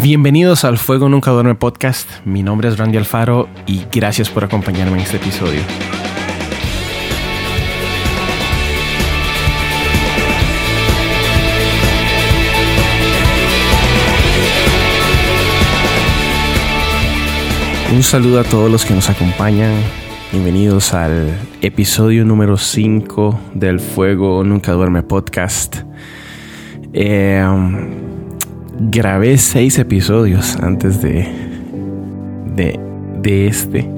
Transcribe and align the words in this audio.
Bienvenidos 0.00 0.64
al 0.64 0.78
Fuego 0.78 1.08
Nunca 1.08 1.32
Duerme 1.32 1.56
podcast. 1.56 2.08
Mi 2.24 2.44
nombre 2.44 2.68
es 2.68 2.78
Randy 2.78 2.98
Alfaro 2.98 3.48
y 3.66 3.82
gracias 3.90 4.30
por 4.30 4.44
acompañarme 4.44 4.92
en 4.92 5.00
este 5.00 5.16
episodio. 5.16 5.60
Un 17.92 18.02
saludo 18.04 18.38
a 18.38 18.44
todos 18.44 18.70
los 18.70 18.84
que 18.84 18.94
nos 18.94 19.10
acompañan. 19.10 19.72
Bienvenidos 20.30 20.94
al 20.94 21.36
episodio 21.60 22.24
número 22.24 22.56
5 22.56 23.40
del 23.54 23.80
Fuego 23.80 24.44
Nunca 24.44 24.70
Duerme 24.72 25.02
podcast. 25.02 25.78
Eh, 26.92 27.44
grabé 28.80 29.38
seis 29.38 29.78
episodios 29.78 30.56
antes 30.56 31.02
de, 31.02 31.26
de, 32.54 33.46
este 33.46 33.88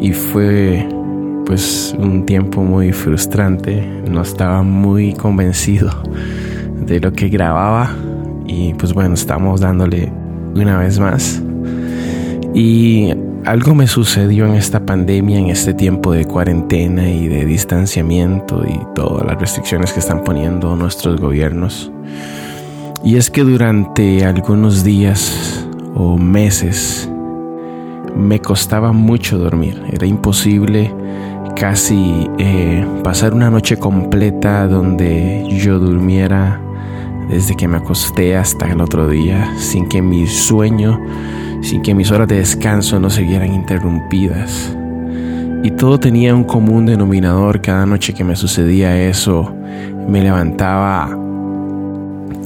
y 0.00 0.12
fue 0.12 0.86
pues 1.46 1.94
un 1.98 2.26
tiempo 2.26 2.62
muy 2.62 2.92
frustrante. 2.92 3.86
No 4.10 4.22
estaba 4.22 4.62
muy 4.62 5.12
convencido 5.12 5.90
de 6.84 7.00
lo 7.00 7.12
que 7.12 7.28
grababa 7.28 7.94
y 8.46 8.74
pues 8.74 8.92
bueno, 8.92 9.14
estamos 9.14 9.60
dándole 9.60 10.12
una 10.54 10.78
vez 10.78 10.98
más. 10.98 11.42
Y 12.54 13.14
algo 13.44 13.74
me 13.74 13.86
sucedió 13.86 14.46
en 14.46 14.54
esta 14.54 14.84
pandemia, 14.84 15.38
en 15.38 15.48
este 15.48 15.74
tiempo 15.74 16.12
de 16.12 16.24
cuarentena 16.24 17.08
y 17.08 17.28
de 17.28 17.44
distanciamiento 17.44 18.64
y 18.66 18.80
todas 18.94 19.26
las 19.26 19.38
restricciones 19.38 19.92
que 19.92 20.00
están 20.00 20.24
poniendo 20.24 20.74
nuestros 20.76 21.20
gobiernos. 21.20 21.92
Y 23.04 23.16
es 23.16 23.30
que 23.30 23.42
durante 23.42 24.24
algunos 24.24 24.82
días 24.82 25.66
o 25.94 26.18
meses 26.18 27.08
me 28.16 28.40
costaba 28.40 28.92
mucho 28.92 29.38
dormir. 29.38 29.80
Era 29.92 30.06
imposible 30.06 30.92
casi 31.56 32.28
eh, 32.38 32.84
pasar 33.04 33.34
una 33.34 33.50
noche 33.50 33.76
completa 33.76 34.66
donde 34.66 35.46
yo 35.48 35.78
durmiera 35.78 36.60
desde 37.28 37.56
que 37.56 37.68
me 37.68 37.76
acosté 37.76 38.36
hasta 38.36 38.70
el 38.70 38.80
otro 38.80 39.08
día 39.08 39.52
sin 39.58 39.88
que 39.88 40.02
mi 40.02 40.26
sueño, 40.26 41.00
sin 41.62 41.82
que 41.82 41.94
mis 41.94 42.10
horas 42.10 42.28
de 42.28 42.36
descanso 42.36 42.98
no 42.98 43.10
se 43.10 43.22
vieran 43.22 43.54
interrumpidas. 43.54 44.76
Y 45.62 45.72
todo 45.72 45.98
tenía 45.98 46.34
un 46.34 46.44
común 46.44 46.86
denominador. 46.86 47.60
Cada 47.60 47.84
noche 47.84 48.14
que 48.14 48.24
me 48.24 48.36
sucedía 48.36 49.00
eso, 49.02 49.52
me 50.08 50.22
levantaba 50.22 51.16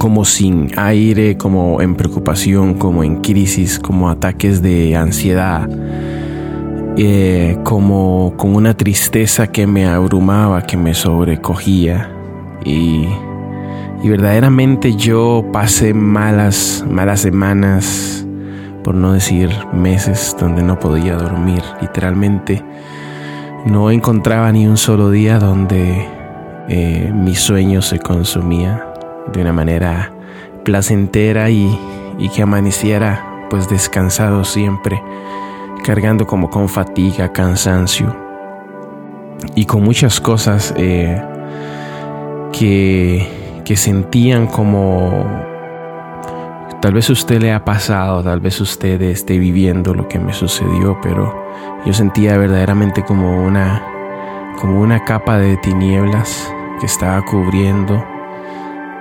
como 0.03 0.25
sin 0.25 0.77
aire, 0.77 1.36
como 1.36 1.81
en 1.81 1.95
preocupación, 1.95 2.75
como 2.75 3.05
en 3.05 3.20
crisis, 3.20 3.78
como 3.78 4.11
ataques 4.11 4.61
de 4.61 4.97
ansiedad, 4.97 5.70
eh, 6.97 7.56
como 7.62 8.34
con 8.36 8.56
una 8.56 8.77
tristeza 8.77 9.47
que 9.47 9.69
me 9.69 9.86
abrumaba, 9.86 10.62
que 10.62 10.77
me 10.77 10.94
sobrecogía. 10.94 12.11
Y, 12.64 13.06
y 14.03 14.09
verdaderamente 14.09 14.97
yo 14.97 15.44
pasé 15.53 15.94
malas, 15.94 16.84
malas 16.91 17.20
semanas, 17.20 18.27
por 18.83 18.97
no 18.97 19.12
decir 19.12 19.50
meses, 19.72 20.34
donde 20.37 20.64
no 20.64 20.81
podía 20.81 21.14
dormir. 21.14 21.62
Literalmente 21.81 22.61
no 23.66 23.89
encontraba 23.92 24.50
ni 24.50 24.66
un 24.66 24.78
solo 24.78 25.11
día 25.12 25.39
donde 25.39 26.09
eh, 26.69 27.12
mi 27.14 27.37
sueño 27.37 27.83
se 27.83 28.00
consumía 28.00 28.89
de 29.33 29.41
una 29.41 29.53
manera 29.53 30.12
placentera 30.65 31.51
y, 31.51 31.78
que 32.34 32.42
amaneciera 32.42 33.47
pues 33.51 33.69
descansado 33.69 34.45
siempre, 34.45 35.03
cargando 35.84 36.27
como 36.27 36.51
con 36.51 36.69
fatiga, 36.69 37.33
cansancio. 37.33 38.15
Y 39.56 39.67
con 39.67 39.83
muchas 39.83 40.20
cosas 40.20 40.72
eh, 40.77 41.21
que, 42.53 43.60
que 43.65 43.77
sentían 43.77 44.47
como 44.47 45.27
tal 46.81 46.94
vez 46.94 47.10
usted 47.10 47.41
le 47.41 47.53
ha 47.53 47.65
pasado, 47.65 48.22
tal 48.22 48.41
vez 48.41 48.60
usted 48.60 49.03
esté 49.03 49.39
viviendo 49.39 49.94
lo 49.94 50.09
que 50.09 50.19
me 50.19 50.33
sucedió, 50.33 50.99
pero 51.03 51.34
yo 51.84 51.93
sentía 51.93 52.37
verdaderamente 52.37 53.03
como 53.03 53.44
una 53.44 53.83
como 54.60 54.81
una 54.81 55.04
capa 55.04 55.39
de 55.39 55.56
tinieblas 55.56 56.53
que 56.78 56.87
estaba 56.87 57.22
cubriendo 57.25 58.04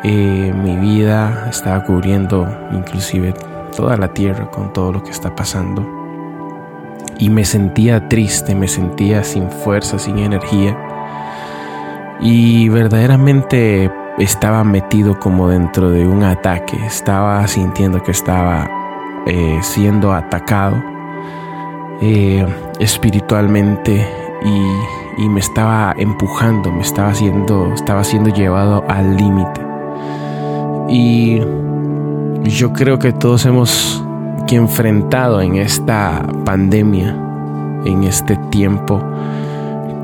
eh, 0.03 0.53
mi 0.63 0.77
vida 0.77 1.47
estaba 1.49 1.83
cubriendo 1.83 2.47
inclusive 2.71 3.33
toda 3.75 3.97
la 3.97 4.13
tierra 4.13 4.49
con 4.49 4.73
todo 4.73 4.93
lo 4.93 5.03
que 5.03 5.11
está 5.11 5.35
pasando. 5.35 5.87
Y 7.17 7.29
me 7.29 7.45
sentía 7.45 8.09
triste, 8.09 8.55
me 8.55 8.67
sentía 8.67 9.23
sin 9.23 9.49
fuerza, 9.49 9.99
sin 9.99 10.17
energía. 10.17 10.77
Y 12.19 12.69
verdaderamente 12.69 13.91
estaba 14.17 14.63
metido 14.63 15.19
como 15.19 15.49
dentro 15.49 15.91
de 15.91 16.07
un 16.07 16.23
ataque. 16.23 16.77
Estaba 16.85 17.47
sintiendo 17.47 18.01
que 18.01 18.11
estaba 18.11 18.69
eh, 19.27 19.59
siendo 19.61 20.13
atacado 20.13 20.81
eh, 22.01 22.45
espiritualmente 22.79 24.07
y, 24.43 25.29
me 25.29 25.39
estaba 25.39 25.93
empujando, 25.99 26.71
me 26.71 26.81
estaba 26.81 27.13
siendo, 27.13 27.71
estaba 27.75 28.03
siendo 28.03 28.31
llevado 28.31 28.83
al 28.87 29.15
límite. 29.15 29.70
Y 30.91 31.39
yo 32.43 32.73
creo 32.73 32.99
que 32.99 33.13
todos 33.13 33.45
hemos 33.45 34.03
que 34.45 34.57
enfrentado 34.57 35.39
en 35.39 35.55
esta 35.55 36.21
pandemia, 36.43 37.15
en 37.85 38.03
este 38.03 38.35
tiempo, 38.49 39.01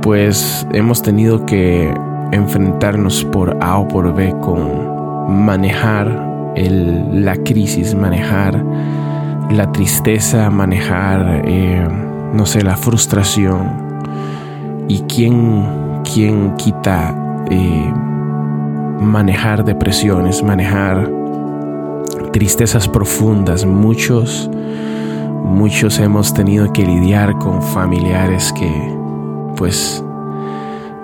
pues 0.02 0.66
hemos 0.72 1.02
tenido 1.02 1.46
que 1.46 1.94
enfrentarnos 2.32 3.26
por 3.26 3.58
A 3.62 3.80
o 3.80 3.88
por 3.90 4.16
B 4.16 4.34
con 4.40 5.46
manejar 5.46 6.08
la 6.56 7.36
crisis, 7.36 7.94
manejar 7.94 8.64
la 9.52 9.70
tristeza, 9.74 10.50
manejar, 10.50 11.42
eh, 11.44 11.86
no 12.34 12.46
sé, 12.46 12.64
la 12.64 12.78
frustración. 12.78 14.00
¿Y 14.88 15.02
quién, 15.02 16.02
quién 16.04 16.56
quita 16.56 17.14
eh, 17.52 17.92
manejar 19.00 19.64
depresiones, 19.64 20.44
manejar 20.44 21.10
tristezas 22.34 22.88
profundas. 22.88 23.66
Muchos, 23.66 24.50
muchos 25.44 26.00
hemos 26.00 26.34
tenido 26.34 26.72
que 26.74 26.86
lidiar 26.86 27.38
con 27.38 27.62
familiares 27.62 28.54
que 28.54 28.72
pues 29.56 30.04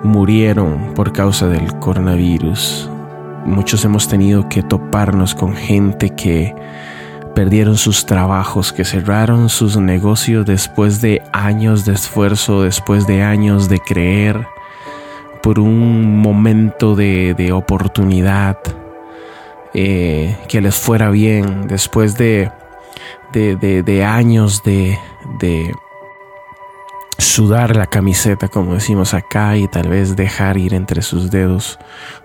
murieron 0.02 0.92
por 0.94 1.12
causa 1.12 1.48
del 1.48 1.78
coronavirus. 1.78 2.90
Muchos 3.46 3.84
hemos 3.84 4.08
tenido 4.08 4.48
que 4.48 4.62
toparnos 4.62 5.34
con 5.34 5.54
gente 5.54 6.10
que 6.10 6.54
perdieron 7.34 7.76
sus 7.76 8.06
trabajos, 8.06 8.72
que 8.72 8.84
cerraron 8.84 9.48
sus 9.48 9.76
negocios 9.76 10.46
después 10.46 11.00
de 11.00 11.22
años 11.32 11.84
de 11.84 11.92
esfuerzo, 11.92 12.62
después 12.62 13.06
de 13.06 13.22
años 13.22 13.68
de 13.68 13.80
creer 13.80 14.46
por 15.44 15.58
un 15.58 16.22
momento 16.22 16.96
de, 16.96 17.50
oportunidad, 17.52 18.56
eh, 19.74 20.38
que 20.48 20.62
les 20.62 20.74
fuera 20.74 21.10
bien 21.10 21.66
después 21.68 22.16
de, 22.16 22.50
de, 23.30 24.04
años 24.06 24.62
de, 24.62 24.98
de 25.38 25.70
sudar 27.18 27.76
la 27.76 27.86
camiseta, 27.88 28.48
como 28.48 28.72
decimos 28.72 29.12
acá, 29.12 29.58
y 29.58 29.68
tal 29.68 29.90
vez 29.90 30.16
dejar 30.16 30.56
ir 30.56 30.72
entre 30.72 31.02
sus 31.02 31.30
dedos 31.30 31.78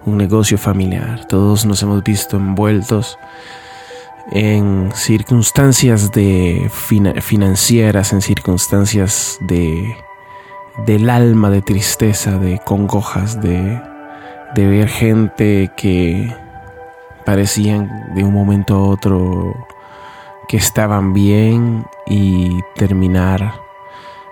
un 0.06 0.16
negocio 0.16 0.58
familiar. 0.58 1.26
Todos 1.26 1.66
nos 1.66 1.84
hemos 1.84 2.02
visto 2.02 2.38
envueltos 2.38 3.20
en 4.32 4.92
circunstancias 4.96 6.14
de 6.14 6.72
financieras, 7.22 8.14
en 8.14 8.22
circunstancias 8.22 9.38
de 9.42 9.94
del 10.86 11.10
alma 11.10 11.50
de 11.50 11.62
tristeza, 11.62 12.38
de 12.38 12.60
congojas, 12.60 13.42
de, 13.42 13.82
de 14.56 14.68
ver 14.68 14.88
gente 14.88 15.72
que 15.76 16.34
parecían 17.26 18.14
de 18.16 18.24
un 18.24 18.34
momento 18.34 18.76
a 18.76 18.88
otro 18.88 19.54
que 20.48 20.58
estaban 20.58 21.14
bien 21.14 21.86
y 22.08 22.60
terminar 22.76 23.54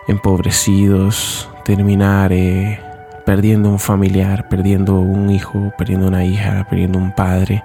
empobrecidos, 0.07 1.49
terminar 1.63 2.31
eh, 2.33 2.79
perdiendo 3.25 3.69
un 3.69 3.79
familiar, 3.79 4.47
perdiendo 4.49 4.99
un 4.99 5.29
hijo, 5.29 5.71
perdiendo 5.77 6.07
una 6.07 6.23
hija, 6.25 6.65
perdiendo 6.69 6.97
un 6.97 7.11
padre 7.11 7.63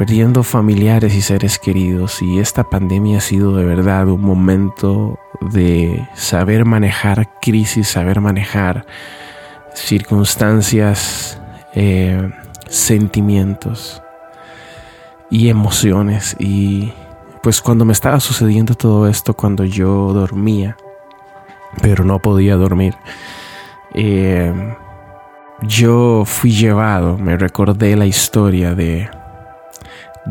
perdiendo 0.00 0.42
familiares 0.44 1.14
y 1.14 1.20
seres 1.20 1.58
queridos 1.58 2.22
y 2.22 2.38
esta 2.38 2.64
pandemia 2.64 3.18
ha 3.18 3.20
sido 3.20 3.54
de 3.54 3.66
verdad 3.66 4.08
un 4.08 4.22
momento 4.22 5.18
de 5.42 6.08
saber 6.14 6.64
manejar 6.64 7.28
crisis, 7.42 7.88
saber 7.88 8.22
manejar 8.22 8.86
circunstancias, 9.74 11.38
eh, 11.74 12.30
sentimientos 12.66 14.02
y 15.28 15.50
emociones. 15.50 16.34
Y 16.38 16.94
pues 17.42 17.60
cuando 17.60 17.84
me 17.84 17.92
estaba 17.92 18.20
sucediendo 18.20 18.74
todo 18.74 19.06
esto, 19.06 19.34
cuando 19.34 19.66
yo 19.66 20.14
dormía, 20.14 20.78
pero 21.82 22.04
no 22.04 22.20
podía 22.20 22.56
dormir, 22.56 22.94
eh, 23.92 24.50
yo 25.60 26.22
fui 26.24 26.52
llevado, 26.52 27.18
me 27.18 27.36
recordé 27.36 27.96
la 27.96 28.06
historia 28.06 28.74
de, 28.74 29.10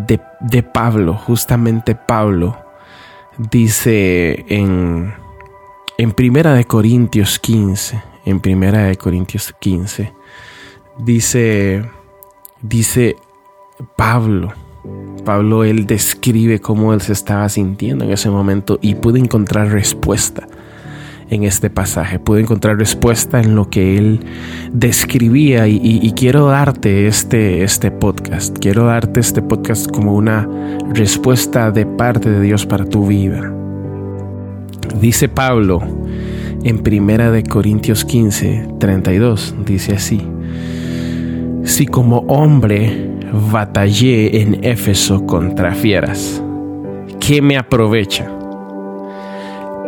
de, 0.07 0.19
de 0.40 0.63
Pablo, 0.63 1.13
justamente 1.13 1.96
Pablo, 1.96 2.57
dice 3.38 4.46
en, 4.48 5.13
en 5.98 6.12
Primera 6.12 6.54
de 6.54 6.66
Corintios 6.66 7.40
15, 7.40 8.01
en 8.25 8.40
Primera 8.40 8.84
de 8.84 8.96
Corintios 8.96 9.56
15, 9.60 10.13
dice, 10.98 11.90
dice 12.62 13.16
Pablo, 13.96 14.54
Pablo 15.25 15.63
él 15.63 15.86
describe 15.86 16.60
cómo 16.60 16.94
él 16.94 17.01
se 17.01 17.13
estaba 17.13 17.48
sintiendo 17.50 18.06
en 18.06 18.12
ese 18.12 18.30
momento 18.30 18.80
y 18.81 18.96
pude 18.96 19.19
encontrar 19.19 19.69
respuesta 19.69 20.48
en 21.30 21.44
este 21.44 21.70
pasaje, 21.70 22.20
pude 22.20 22.42
encontrar 22.42 22.78
respuesta 22.78 23.40
en 23.40 23.56
lo 23.56 23.70
que 23.70 23.98
él 23.98 24.22
describía 24.72 25.68
y, 25.68 26.12
quiero 26.16 26.48
darte 26.48 27.08
este, 27.08 27.64
este 27.64 27.92
podcast, 27.92 28.58
quiero 28.60 28.86
darte 28.86 29.20
este 29.20 29.42
podcast 29.42 29.90
como 29.90 30.16
una 30.16 30.50
respuesta 30.94 31.72
de 31.72 31.86
parte 31.86 32.30
de 32.30 32.42
Dios 32.42 32.66
para 32.66 32.86
tu 32.86 33.08
vida. 33.08 33.54
Dice 35.00 35.30
Pablo 35.30 35.81
en 36.64 36.80
Primera 36.80 37.32
de 37.32 37.44
Corintios 37.44 38.04
15, 38.04 38.68
32, 38.80 39.56
dice 39.66 39.94
así, 39.94 40.22
si 41.64 41.86
como 41.86 42.20
hombre 42.28 43.10
batallé 43.52 44.42
en 44.42 44.64
Éfeso 44.64 45.25
contra 45.25 45.74
fieras. 45.74 46.44
¿Qué 47.20 47.42
me 47.42 47.58
aprovecha? 47.58 48.28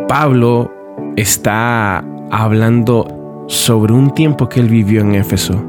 Pablo 0.08 0.71
está 1.16 2.04
hablando 2.30 3.44
sobre 3.48 3.92
un 3.92 4.14
tiempo 4.14 4.48
que 4.48 4.60
él 4.60 4.68
vivió 4.68 5.02
en 5.02 5.14
Éfeso. 5.14 5.62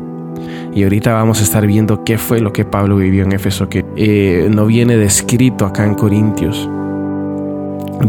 Y 0.74 0.84
ahorita 0.84 1.14
vamos 1.14 1.40
a 1.40 1.44
estar 1.44 1.68
viendo 1.68 2.04
qué 2.04 2.18
fue 2.18 2.40
lo 2.40 2.52
que 2.52 2.66
Pablo 2.66 2.98
vivió 2.98 3.24
en 3.24 3.34
Éfeso, 3.34 3.70
que 3.70 3.86
eh, 3.96 4.48
no 4.50 4.66
viene 4.66 4.98
descrito 4.98 5.66
acá 5.66 5.86
en 5.86 5.96
Corintios. 5.96 6.70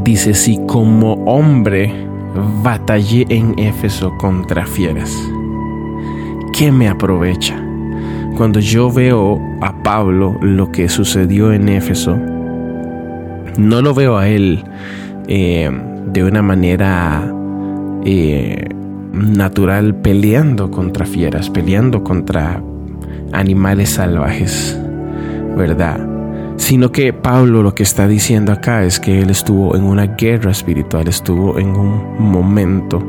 Dice, 0.03 0.35
si 0.35 0.59
como 0.67 1.15
hombre 1.25 1.93
batallé 2.63 3.27
en 3.29 3.59
Éfeso 3.59 4.13
contra 4.19 4.67
fieras, 4.67 5.13
¿qué 6.57 6.73
me 6.73 6.89
aprovecha? 6.89 7.63
Cuando 8.37 8.61
yo 8.61 8.91
veo 8.91 9.39
a 9.61 9.83
Pablo 9.83 10.37
lo 10.41 10.73
que 10.73 10.89
sucedió 10.89 11.53
en 11.53 11.69
Éfeso, 11.69 12.17
no 13.59 13.83
lo 13.83 13.95
veo 13.95 14.17
a 14.17 14.29
él 14.29 14.65
eh, 15.29 15.71
de 16.15 16.23
una 16.23 16.43
manera 16.43 17.29
eh, 18.05 18.69
natural 19.13 19.97
peleando 19.97 20.71
contra 20.71 21.05
fieras, 21.05 21.51
peleando 21.51 22.05
contra 22.05 22.63
animales 23.33 23.91
salvajes, 23.91 24.81
¿verdad? 25.57 25.99
Sino 26.57 26.93
que 26.93 27.13
Pablo 27.13 27.65
lo 27.65 27.75
que 27.75 27.83
está 27.83 28.07
diciendo 28.07 28.53
acá 28.53 28.85
es 28.85 29.01
que 29.01 29.21
él 29.21 29.31
estuvo 29.31 29.75
en 29.75 29.83
una 29.83 30.07
guerra 30.07 30.53
espiritual, 30.53 31.09
estuvo 31.09 31.59
en 31.59 31.71
un 31.71 32.17
momento 32.21 33.03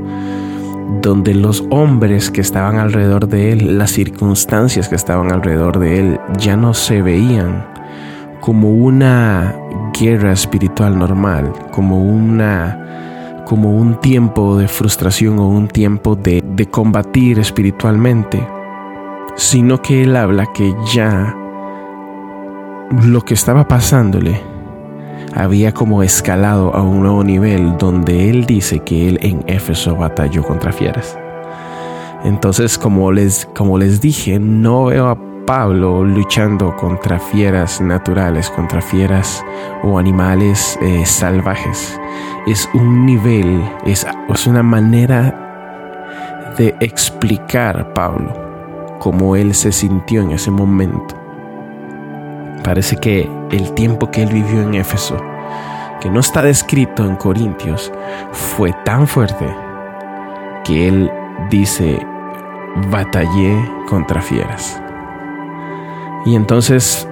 donde 1.04 1.36
los 1.36 1.63
hombres 1.69 2.31
que 2.31 2.42
estaban 2.42 2.80
alrededor 2.80 3.28
de 3.28 3.51
él, 3.51 3.78
las 3.78 3.92
circunstancias 3.92 4.90
que 4.90 4.96
estaban 4.96 5.31
alrededor 5.31 5.78
de 5.78 6.00
él, 6.00 6.19
ya 6.40 6.58
no 6.58 6.74
se 6.74 7.04
veían 7.04 7.68
como 8.42 8.72
una 8.72 9.56
guerra 10.00 10.31
espiritual 10.31 10.98
normal, 10.98 11.54
como 11.72 12.04
una 12.04 12.85
como 13.45 13.71
un 13.71 14.00
tiempo 14.01 14.57
de 14.57 14.68
frustración 14.68 15.39
o 15.39 15.47
un 15.47 15.68
tiempo 15.68 16.15
de, 16.15 16.44
de 16.45 16.65
combatir 16.65 17.39
espiritualmente, 17.39 18.45
sino 19.36 19.81
que 19.81 20.03
él 20.03 20.15
habla 20.15 20.47
que 20.53 20.74
ya 20.94 21.36
lo 23.03 23.21
que 23.21 23.33
estaba 23.33 23.68
pasándole 23.68 24.42
había 25.33 25.74
como 25.74 26.01
escalado 26.03 26.74
a 26.74 26.81
un 26.81 27.01
nuevo 27.01 27.24
nivel 27.24 27.77
donde 27.77 28.30
él 28.30 28.45
dice 28.45 28.80
que 28.80 29.09
él 29.09 29.19
en 29.21 29.44
Éfeso 29.48 29.95
batalló 29.95 30.44
contra 30.44 30.71
fieras. 30.71 31.18
Entonces, 32.24 32.77
como 32.77 33.12
les, 33.12 33.45
como 33.56 33.77
les 33.77 34.01
dije, 34.01 34.39
no 34.39 34.86
veo 34.86 35.09
a 35.09 35.18
Pablo 35.45 36.03
luchando 36.03 36.75
contra 36.75 37.19
fieras 37.19 37.80
naturales, 37.80 38.50
contra 38.50 38.81
fieras 38.81 39.45
o 39.83 40.00
animales 40.00 40.77
eh, 40.81 41.06
salvajes. 41.06 42.00
Es 42.47 42.68
un 42.74 43.06
nivel, 43.06 43.63
es, 43.86 44.07
es 44.30 44.47
una 44.47 44.63
manera 44.63 46.53
de 46.57 46.75
explicar 46.80 47.94
Pablo 47.94 48.33
cómo 49.00 49.36
él 49.36 49.53
se 49.53 49.71
sintió 49.71 50.21
en 50.21 50.31
ese 50.31 50.50
momento. 50.50 51.15
Parece 52.63 52.98
que 52.98 53.30
el 53.51 53.74
tiempo 53.74 54.09
que 54.09 54.24
él 54.24 54.30
vivió 54.30 54.62
en 54.62 54.74
Éfeso, 54.74 55.18
que 56.01 56.09
no 56.09 56.21
está 56.21 56.41
descrito 56.41 57.06
en 57.06 57.15
Corintios, 57.15 57.91
fue 58.31 58.74
tan 58.83 59.06
fuerte 59.06 59.45
que 60.63 60.88
él 60.88 61.12
dice, 61.51 62.03
batallé 62.89 63.56
contra 63.88 64.21
fieras. 64.21 64.81
Y 66.25 66.36
entonces, 66.36 67.07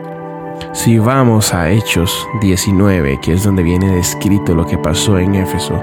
si 0.74 0.98
vamos 0.98 1.54
a 1.54 1.70
Hechos 1.70 2.28
19, 2.42 3.20
que 3.22 3.34
es 3.34 3.44
donde 3.44 3.62
viene 3.62 3.96
descrito 3.96 4.56
lo 4.56 4.66
que 4.66 4.78
pasó 4.80 5.20
en 5.20 5.36
Éfeso, 5.36 5.80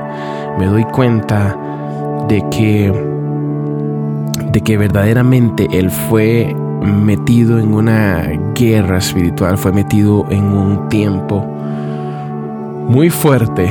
me 0.59 0.67
doy 0.67 0.83
cuenta 0.85 1.57
de 2.29 2.45
que, 2.51 2.93
de 4.51 4.61
que 4.63 4.77
verdaderamente 4.77 5.69
él 5.71 5.91
fue 5.91 6.55
metido 6.83 7.61
en 7.61 7.73
una 7.73 8.23
guerra 8.55 8.99
espiritual, 8.99 9.57
fue 9.59 9.71
metido 9.71 10.27
en 10.31 10.45
un 10.45 10.89
tiempo 10.89 11.47
muy 12.89 13.11
fuerte 13.11 13.71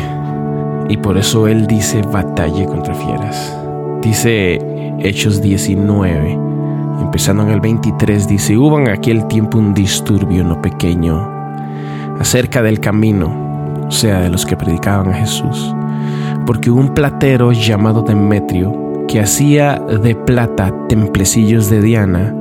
y 0.87 0.95
por 0.97 1.17
eso 1.17 1.47
él 1.47 1.67
dice 1.67 2.01
batalla 2.01 2.65
contra 2.65 2.93
fieras. 2.93 3.57
Dice 4.01 4.59
Hechos 4.99 5.41
19, 5.41 6.48
empezando 6.99 7.43
en 7.43 7.49
el 7.49 7.61
23, 7.61 8.27
dice, 8.27 8.57
hubo 8.57 8.79
en 8.79 8.89
aquel 8.89 9.27
tiempo 9.27 9.57
un 9.57 9.73
disturbio 9.73 10.43
no 10.43 10.61
pequeño 10.61 11.39
acerca 12.19 12.61
del 12.61 12.79
camino, 12.79 13.85
o 13.87 13.91
sea, 13.91 14.19
de 14.19 14.29
los 14.29 14.45
que 14.45 14.57
predicaban 14.57 15.09
a 15.09 15.17
Jesús, 15.17 15.73
porque 16.45 16.69
un 16.69 16.93
platero 16.93 17.51
llamado 17.51 18.01
Demetrio, 18.01 19.05
que 19.07 19.21
hacía 19.21 19.79
de 19.79 20.15
plata 20.15 20.73
templecillos 20.87 21.69
de 21.69 21.81
Diana, 21.81 22.35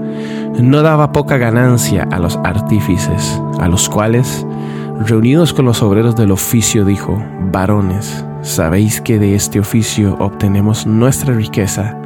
no 0.60 0.82
daba 0.82 1.12
poca 1.12 1.38
ganancia 1.38 2.06
a 2.10 2.18
los 2.18 2.36
artífices, 2.44 3.40
a 3.60 3.68
los 3.68 3.88
cuales, 3.88 4.44
reunidos 5.06 5.54
con 5.54 5.64
los 5.64 5.82
obreros 5.82 6.16
del 6.16 6.32
oficio, 6.32 6.84
dijo, 6.84 7.22
varones, 7.52 8.24
sabéis 8.42 9.00
que 9.00 9.18
de 9.18 9.34
este 9.34 9.60
oficio 9.60 10.16
obtenemos 10.18 10.86
nuestra 10.86 11.32
riqueza, 11.32 11.96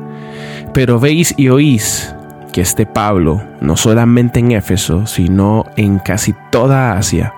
pero 0.74 1.00
veis 1.00 1.34
y 1.36 1.48
oís 1.48 2.14
que 2.52 2.60
este 2.60 2.86
Pablo, 2.86 3.42
no 3.60 3.76
solamente 3.76 4.40
en 4.40 4.52
Éfeso, 4.52 5.06
sino 5.06 5.64
en 5.76 5.98
casi 5.98 6.34
toda 6.50 6.92
Asia, 6.92 7.34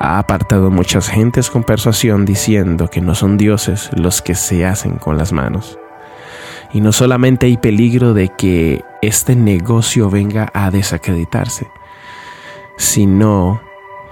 ha 0.00 0.18
apartado 0.18 0.70
muchas 0.70 1.08
gentes 1.08 1.50
con 1.50 1.64
persuasión 1.64 2.24
diciendo 2.24 2.88
que 2.88 3.00
no 3.00 3.14
son 3.14 3.36
dioses 3.36 3.90
los 3.94 4.22
que 4.22 4.34
se 4.34 4.66
hacen 4.66 4.96
con 4.96 5.16
las 5.16 5.32
manos. 5.32 5.78
Y 6.72 6.80
no 6.80 6.92
solamente 6.92 7.46
hay 7.46 7.56
peligro 7.56 8.12
de 8.14 8.28
que 8.28 8.84
este 9.00 9.34
negocio 9.36 10.10
venga 10.10 10.50
a 10.52 10.70
desacreditarse, 10.70 11.68
sino 12.76 13.60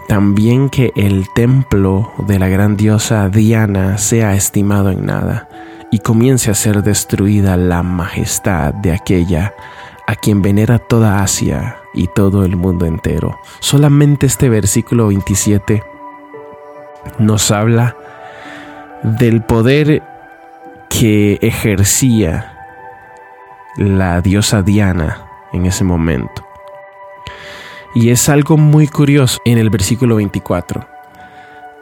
también 0.09 0.71
que 0.71 0.93
el 0.97 1.27
templo 1.35 2.13
de 2.19 2.39
la 2.39 2.49
gran 2.49 2.77
diosa 2.77 3.29
Diana 3.29 3.99
sea 3.99 4.35
estimado 4.35 4.91
en 4.91 5.05
nada 5.05 5.49
y 5.91 5.99
comience 5.99 6.51
a 6.51 6.55
ser 6.55 6.83
destruida 6.83 7.57
la 7.57 7.83
majestad 7.83 8.73
de 8.75 8.93
aquella 8.93 9.55
a 10.07 10.15
quien 10.15 10.41
venera 10.41 10.79
toda 10.79 11.23
Asia 11.23 11.79
y 11.93 12.07
todo 12.09 12.45
el 12.45 12.57
mundo 12.57 12.87
entero. 12.87 13.39
Solamente 13.61 14.27
este 14.27 14.49
versículo 14.49 15.09
27 15.09 15.83
nos 17.19 17.51
habla 17.51 17.97
del 19.03 19.43
poder 19.43 20.03
que 20.89 21.39
ejercía 21.43 22.53
la 23.77 24.21
diosa 24.21 24.63
Diana 24.63 25.27
en 25.53 25.67
ese 25.67 25.85
momento. 25.85 26.47
Y 27.95 28.11
es 28.11 28.29
algo 28.29 28.57
muy 28.57 28.89
curioso 28.89 29.41
en 29.45 29.59
el 29.59 29.71
versículo 29.71 30.17
24. 30.17 30.87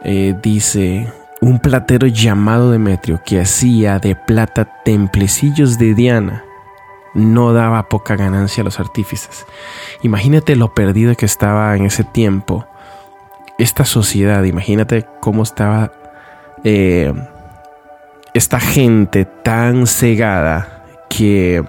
Eh, 0.03 0.35
dice, 0.41 1.11
un 1.41 1.59
platero 1.59 2.07
llamado 2.07 2.71
Demetrio 2.71 3.21
que 3.25 3.39
hacía 3.41 3.99
de 3.99 4.15
plata 4.15 4.81
templecillos 4.83 5.77
de 5.77 5.93
Diana 5.93 6.43
no 7.15 7.53
daba 7.53 7.89
poca 7.89 8.15
ganancia 8.15 8.61
a 8.61 8.65
los 8.65 8.79
artífices. 8.79 9.45
Imagínate 10.03 10.55
lo 10.55 10.73
perdido 10.73 11.15
que 11.15 11.25
estaba 11.25 11.75
en 11.75 11.85
ese 11.85 12.03
tiempo 12.03 12.67
esta 13.57 13.85
sociedad, 13.85 14.43
imagínate 14.43 15.05
cómo 15.21 15.43
estaba 15.43 15.91
eh, 16.63 17.13
esta 18.33 18.59
gente 18.59 19.25
tan 19.25 19.87
cegada 19.87 20.83
que 21.09 21.63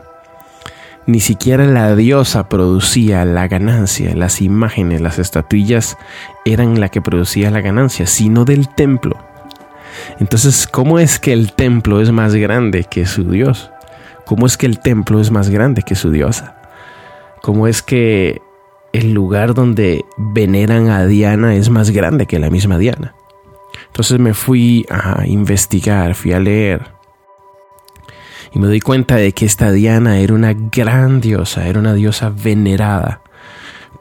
ni 1.07 1.21
siquiera 1.21 1.65
la 1.65 1.95
diosa 1.95 2.49
producía 2.49 3.25
la 3.25 3.47
ganancia, 3.47 4.17
las 4.17 4.43
imágenes, 4.43 5.01
las 5.01 5.21
estatuillas 5.21 5.97
eran 6.45 6.81
la 6.81 6.89
que 6.89 7.01
producía 7.01 7.53
la 7.53 7.61
ganancia, 7.61 8.07
sino 8.07 8.45
del 8.45 8.69
templo. 8.69 9.17
Entonces, 10.19 10.67
¿cómo 10.67 10.99
es 10.99 11.21
que 11.21 11.33
el 11.33 11.53
templo 11.53 12.01
es 12.01 12.11
más 12.11 12.35
grande 12.35 12.85
que 12.85 13.07
su 13.07 13.31
Dios? 13.31 13.71
¿Cómo 14.27 14.47
es 14.47 14.57
que 14.57 14.67
el 14.67 14.81
templo 14.81 15.21
es 15.21 15.31
más 15.31 15.49
grande 15.49 15.83
que 15.83 15.95
su 15.95 16.11
diosa? 16.11 16.61
¿Cómo 17.43 17.67
es 17.67 17.83
que 17.83 18.43
el 18.93 19.13
lugar 19.13 19.55
donde 19.55 20.05
veneran 20.17 20.89
a 20.89 21.07
Diana 21.07 21.55
es 21.55 21.71
más 21.71 21.91
grande 21.91 22.27
que 22.27 22.39
la 22.39 22.51
misma 22.51 22.79
Diana? 22.79 23.15
Entonces 23.87 24.19
me 24.19 24.35
fui 24.35 24.85
a 24.91 25.27
investigar, 25.27 26.15
fui 26.15 26.33
a 26.33 26.41
leer 26.41 26.97
y 28.53 28.59
me 28.59 28.69
doy 28.69 28.81
cuenta 28.81 29.17
de 29.17 29.33
que 29.33 29.45
esta 29.45 29.71
Diana 29.71 30.19
era 30.19 30.35
una 30.35 30.55
gran 30.55 31.21
diosa, 31.21 31.67
era 31.67 31.79
una 31.79 31.95
diosa 31.95 32.31
venerada 32.31 33.21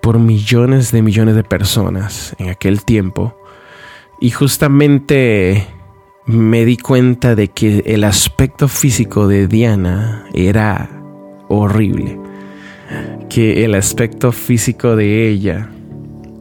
por 0.02 0.18
millones 0.18 0.92
de 0.92 1.02
millones 1.02 1.36
de 1.36 1.44
personas 1.44 2.36
en 2.40 2.50
aquel 2.50 2.84
tiempo. 2.84 3.38
Y 4.22 4.32
justamente 4.32 5.68
me 6.28 6.66
di 6.66 6.78
cuenta 6.78 7.36
de 7.36 7.50
que 7.50 7.84
el 7.86 8.04
aspecto 8.04 8.68
físico 8.68 9.28
de 9.28 9.48
Diana 9.48 10.26
era 10.34 10.90
horrible. 11.48 12.20
Que 13.30 13.66
el 13.66 13.76
aspecto 13.76 14.32
físico 14.32 14.96
de 14.96 15.30
ella 15.30 15.70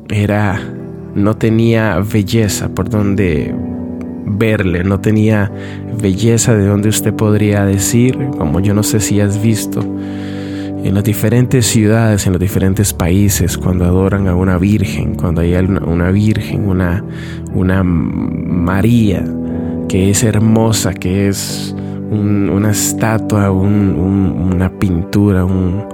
era 0.08 0.60
no 1.14 1.36
tenía 1.36 1.98
belleza 2.00 2.68
por 2.74 2.88
donde 2.88 3.54
verle, 4.26 4.84
no 4.84 5.00
tenía 5.00 5.50
belleza 6.00 6.54
de 6.54 6.66
donde 6.66 6.88
usted 6.88 7.14
podría 7.14 7.64
decir, 7.64 8.18
como 8.38 8.60
yo 8.60 8.74
no 8.74 8.82
sé 8.82 9.00
si 9.00 9.20
has 9.20 9.40
visto 9.40 9.80
en 10.84 10.94
las 10.94 11.04
diferentes 11.04 11.66
ciudades, 11.66 12.26
en 12.26 12.32
los 12.32 12.40
diferentes 12.40 12.92
países, 12.92 13.56
cuando 13.56 13.84
adoran 13.84 14.28
a 14.28 14.34
una 14.34 14.58
virgen, 14.58 15.14
cuando 15.14 15.40
hay 15.40 15.54
una, 15.54 16.10
virgen, 16.10 16.68
una, 16.68 17.02
una 17.54 17.82
María, 17.82 19.24
que 19.88 20.10
es 20.10 20.22
hermosa, 20.22 20.92
que 20.92 21.28
es 21.28 21.74
una 22.10 22.70
estatua, 22.70 23.50
una 23.50 24.70
pintura, 24.78 25.44
un, 25.44 25.84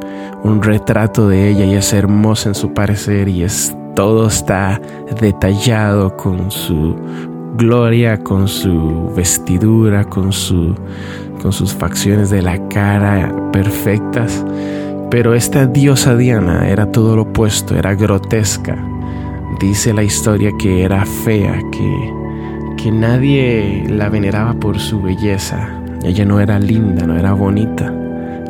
retrato 0.62 1.28
de 1.28 1.50
ella 1.50 1.64
y 1.64 1.74
es 1.74 1.92
hermosa 1.92 2.50
en 2.50 2.54
su 2.54 2.72
parecer 2.72 3.28
y 3.28 3.42
es 3.42 3.74
todo 3.94 4.26
está 4.26 4.80
detallado 5.20 6.16
con 6.16 6.50
su 6.50 6.96
gloria, 7.56 8.18
con 8.18 8.48
su 8.48 9.12
vestidura, 9.14 10.04
con, 10.04 10.32
su, 10.32 10.74
con 11.42 11.52
sus 11.52 11.74
facciones 11.74 12.30
de 12.30 12.42
la 12.42 12.68
cara 12.68 13.50
perfectas. 13.52 14.44
Pero 15.10 15.34
esta 15.34 15.66
diosa 15.66 16.16
Diana 16.16 16.68
era 16.68 16.90
todo 16.90 17.16
lo 17.16 17.22
opuesto, 17.22 17.76
era 17.76 17.94
grotesca. 17.94 18.76
Dice 19.60 19.92
la 19.92 20.04
historia 20.04 20.52
que 20.58 20.84
era 20.84 21.04
fea, 21.04 21.60
que, 21.72 22.12
que 22.82 22.90
nadie 22.90 23.84
la 23.88 24.08
veneraba 24.08 24.54
por 24.54 24.78
su 24.78 25.02
belleza. 25.02 25.68
Ella 26.02 26.24
no 26.24 26.40
era 26.40 26.58
linda, 26.58 27.06
no 27.06 27.18
era 27.18 27.34
bonita, 27.34 27.90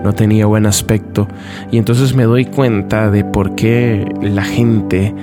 no 0.04 0.12
tenía 0.12 0.46
buen 0.46 0.66
aspecto. 0.66 1.26
Y 1.72 1.78
entonces 1.78 2.14
me 2.14 2.24
doy 2.24 2.44
cuenta 2.44 3.10
de 3.10 3.24
por 3.24 3.56
qué 3.56 4.12
la 4.22 4.44
gente 4.44 5.14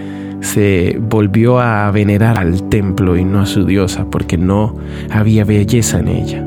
se 0.42 0.98
volvió 1.00 1.60
a 1.60 1.90
venerar 1.92 2.38
al 2.38 2.64
templo 2.70 3.18
y 3.18 3.24
no 3.24 3.40
a 3.40 3.46
su 3.46 3.66
diosa 3.66 4.06
porque 4.12 4.38
no 4.38 4.76
había 5.10 5.46
belleza 5.46 6.00
en 6.00 6.10
ella. 6.10 6.46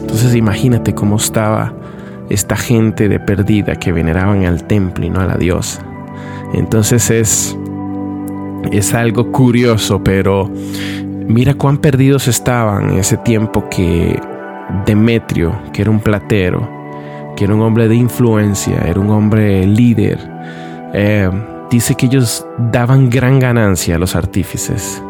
Entonces 0.00 0.34
imagínate 0.34 0.94
cómo 0.94 1.16
estaba 1.16 1.72
esta 2.30 2.56
gente 2.56 3.08
de 3.08 3.20
perdida 3.20 3.76
que 3.76 3.92
veneraban 3.92 4.44
al 4.44 4.64
templo 4.64 5.06
y 5.06 5.10
no 5.10 5.20
a 5.20 5.26
la 5.26 5.36
diosa. 5.36 5.82
Entonces 6.52 7.10
es 7.10 7.56
es 8.70 8.94
algo 8.94 9.32
curioso, 9.32 10.02
pero 10.04 10.50
mira 11.32 11.54
cuán 11.54 11.78
perdidos 11.78 12.28
estaban 12.28 12.90
en 12.90 12.98
ese 12.98 13.16
tiempo 13.16 13.68
que 13.70 14.20
Demetrio, 14.84 15.58
que 15.72 15.82
era 15.82 15.90
un 15.90 16.00
platero, 16.00 16.68
que 17.36 17.44
era 17.44 17.54
un 17.54 17.62
hombre 17.62 17.88
de 17.88 17.94
influencia, 17.94 18.82
era 18.86 19.00
un 19.00 19.10
hombre 19.10 19.66
líder, 19.66 20.18
eh, 20.92 21.30
dice 21.70 21.94
que 21.94 22.06
ellos 22.06 22.46
daban 22.70 23.08
gran 23.08 23.38
ganancia 23.38 23.96
a 23.96 23.98
los 23.98 24.14
artífices. 24.14 25.02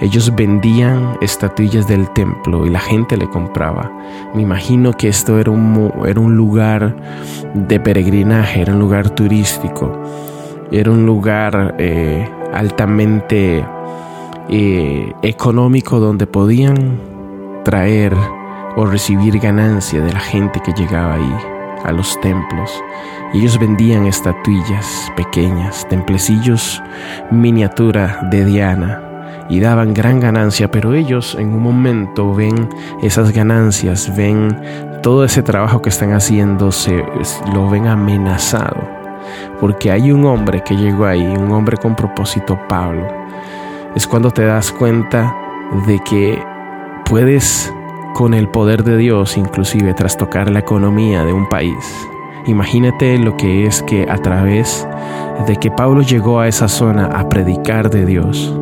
Ellos 0.00 0.34
vendían 0.34 1.16
estatuillas 1.20 1.86
del 1.86 2.12
templo 2.12 2.66
y 2.66 2.70
la 2.70 2.80
gente 2.80 3.16
le 3.16 3.28
compraba. 3.28 3.88
Me 4.34 4.42
imagino 4.42 4.92
que 4.92 5.06
esto 5.06 5.38
era 5.38 5.52
un, 5.52 5.92
era 6.04 6.18
un 6.18 6.36
lugar 6.36 6.96
de 7.54 7.78
peregrinaje, 7.78 8.62
era 8.62 8.72
un 8.72 8.80
lugar 8.80 9.10
turístico, 9.10 10.02
era 10.72 10.90
un 10.90 11.06
lugar 11.06 11.76
eh, 11.78 12.28
altamente 12.52 13.64
eh, 14.48 15.12
económico 15.22 16.00
donde 16.00 16.26
podían 16.26 16.98
traer 17.64 18.14
o 18.76 18.86
recibir 18.86 19.38
ganancia 19.38 20.02
de 20.02 20.12
la 20.12 20.20
gente 20.20 20.60
que 20.60 20.72
llegaba 20.72 21.14
ahí 21.14 21.36
a 21.84 21.92
los 21.92 22.20
templos 22.20 22.82
y 23.32 23.38
ellos 23.38 23.58
vendían 23.58 24.06
estatuillas 24.06 25.12
pequeñas, 25.16 25.86
templecillos 25.88 26.82
miniatura 27.30 28.20
de 28.30 28.44
Diana 28.44 29.02
y 29.48 29.60
daban 29.60 29.92
gran 29.94 30.20
ganancia, 30.20 30.70
pero 30.70 30.94
ellos 30.94 31.36
en 31.38 31.52
un 31.52 31.62
momento 31.62 32.34
ven 32.34 32.68
esas 33.02 33.32
ganancias, 33.32 34.14
ven 34.16 34.56
todo 35.02 35.24
ese 35.24 35.42
trabajo 35.42 35.82
que 35.82 35.90
están 35.90 36.12
haciendo, 36.12 36.72
se, 36.72 37.04
lo 37.52 37.68
ven 37.68 37.86
amenazado, 37.86 38.88
porque 39.60 39.90
hay 39.90 40.12
un 40.12 40.24
hombre 40.24 40.62
que 40.62 40.76
llegó 40.76 41.06
ahí, 41.06 41.22
un 41.22 41.50
hombre 41.52 41.76
con 41.76 41.94
propósito, 41.94 42.58
Pablo. 42.68 43.21
Es 43.94 44.06
cuando 44.06 44.30
te 44.30 44.44
das 44.44 44.72
cuenta 44.72 45.36
de 45.86 45.98
que 45.98 46.42
puedes 47.04 47.72
con 48.14 48.32
el 48.32 48.48
poder 48.48 48.84
de 48.84 48.96
Dios 48.96 49.36
inclusive 49.36 49.92
trastocar 49.92 50.50
la 50.50 50.60
economía 50.60 51.24
de 51.24 51.32
un 51.34 51.46
país. 51.48 51.76
Imagínate 52.46 53.18
lo 53.18 53.36
que 53.36 53.66
es 53.66 53.82
que 53.82 54.06
a 54.10 54.16
través 54.16 54.86
de 55.46 55.56
que 55.56 55.70
Pablo 55.70 56.02
llegó 56.02 56.40
a 56.40 56.48
esa 56.48 56.68
zona 56.68 57.06
a 57.06 57.28
predicar 57.28 57.90
de 57.90 58.06
Dios, 58.06 58.58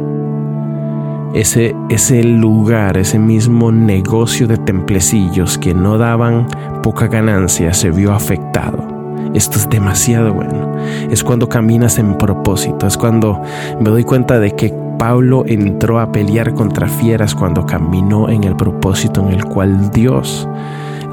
ese, 1.32 1.76
ese 1.88 2.24
lugar, 2.24 2.96
ese 2.96 3.20
mismo 3.20 3.70
negocio 3.70 4.48
de 4.48 4.58
templecillos 4.58 5.58
que 5.58 5.74
no 5.74 5.96
daban 5.96 6.48
poca 6.82 7.06
ganancia 7.06 7.72
se 7.72 7.90
vio 7.90 8.12
afectado. 8.12 8.84
Esto 9.32 9.58
es 9.58 9.70
demasiado 9.70 10.34
bueno. 10.34 10.72
Es 11.08 11.22
cuando 11.22 11.48
caminas 11.48 11.98
en 11.98 12.18
propósito. 12.18 12.88
Es 12.88 12.96
cuando 12.96 13.40
me 13.78 13.90
doy 13.90 14.02
cuenta 14.02 14.40
de 14.40 14.56
que 14.56 14.89
Pablo 15.00 15.44
entró 15.46 15.98
a 15.98 16.12
pelear 16.12 16.52
contra 16.52 16.86
fieras 16.86 17.34
cuando 17.34 17.64
caminó 17.64 18.28
en 18.28 18.44
el 18.44 18.54
propósito 18.54 19.22
en 19.22 19.32
el 19.32 19.46
cual 19.46 19.90
Dios 19.92 20.46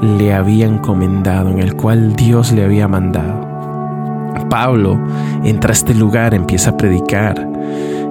le 0.02 0.34
había 0.34 0.66
encomendado, 0.66 1.48
en 1.48 1.58
el 1.58 1.74
cual 1.74 2.14
Dios 2.14 2.52
le 2.52 2.64
había 2.64 2.86
mandado. 2.86 3.48
Pablo 4.50 5.00
entra 5.42 5.70
a 5.70 5.72
este 5.72 5.94
lugar, 5.94 6.34
empieza 6.34 6.68
a 6.68 6.76
predicar. 6.76 7.48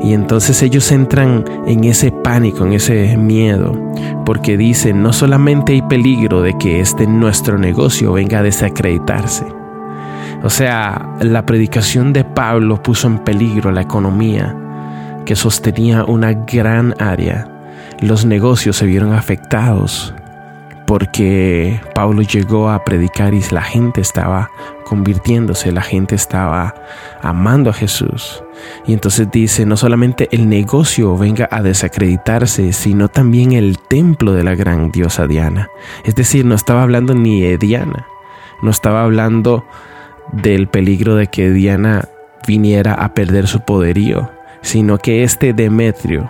Y 0.01 0.13
entonces 0.13 0.63
ellos 0.63 0.91
entran 0.91 1.46
en 1.67 1.84
ese 1.84 2.12
pánico, 2.12 2.65
en 2.65 2.74
ese 2.74 3.15
miedo, 3.15 3.79
porque 4.25 4.57
dicen, 4.57 5.03
no 5.03 5.13
solamente 5.13 5.74
hay 5.74 5.84
peligro 5.84 6.41
de 6.41 6.57
que 6.57 6.79
este 6.79 7.05
nuestro 7.05 7.60
negocio 7.60 8.13
venga 8.13 8.39
a 8.39 8.43
desacreditarse. 8.43 9.46
O 10.41 10.50
sea, 10.50 11.13
la 11.22 11.46
predicación 11.46 12.13
de 12.13 12.24
Pablo 12.24 12.81
puso 12.81 13.07
en 13.07 13.19
peligro 13.19 13.72
la 13.72 13.81
economía 13.81 14.55
que 15.27 15.36
sostenía 15.36 16.05
una 16.05 16.31
gran 16.31 16.96
área, 17.00 17.50
los 18.00 18.25
negocios 18.25 18.77
se 18.77 18.86
vieron 18.86 19.12
afectados 19.12 20.13
porque 20.86 21.81
Pablo 21.93 22.22
llegó 22.22 22.69
a 22.69 22.86
predicar 22.86 23.34
y 23.34 23.41
la 23.51 23.62
gente 23.62 24.00
estaba 24.00 24.50
convirtiéndose, 24.86 25.74
la 25.74 25.81
gente 25.81 26.15
estaba 26.15 26.75
amando 27.22 27.69
a 27.69 27.74
Jesús. 27.74 28.41
Y 28.86 28.93
entonces 28.93 29.29
dice, 29.29 29.65
no 29.65 29.75
solamente 29.75 30.29
el 30.31 30.48
negocio 30.48 31.17
venga 31.17 31.50
a 31.51 31.62
desacreditarse, 31.62 32.72
sino 32.72 33.10
también 33.10 33.51
el 33.51 33.79
templo 33.79 34.31
de 34.31 34.46
la 34.46 34.55
gran 34.55 34.91
diosa 34.91 35.27
Diana. 35.27 35.69
Es 36.05 36.15
decir, 36.15 36.46
no 36.46 36.55
estaba 36.55 36.84
hablando 36.84 37.13
ni 37.13 37.41
de 37.41 37.57
Diana, 37.57 38.07
no 38.62 38.72
estaba 38.72 39.03
hablando 39.03 39.65
del 40.31 40.69
peligro 40.69 41.15
de 41.15 41.27
que 41.27 41.51
Diana 41.51 42.07
viniera 42.48 42.93
a 42.93 43.13
perder 43.13 43.48
su 43.48 43.60
poderío, 43.60 44.37
sino 44.67 44.97
que 44.97 45.24
este 45.24 45.53
Demetrio 45.53 46.29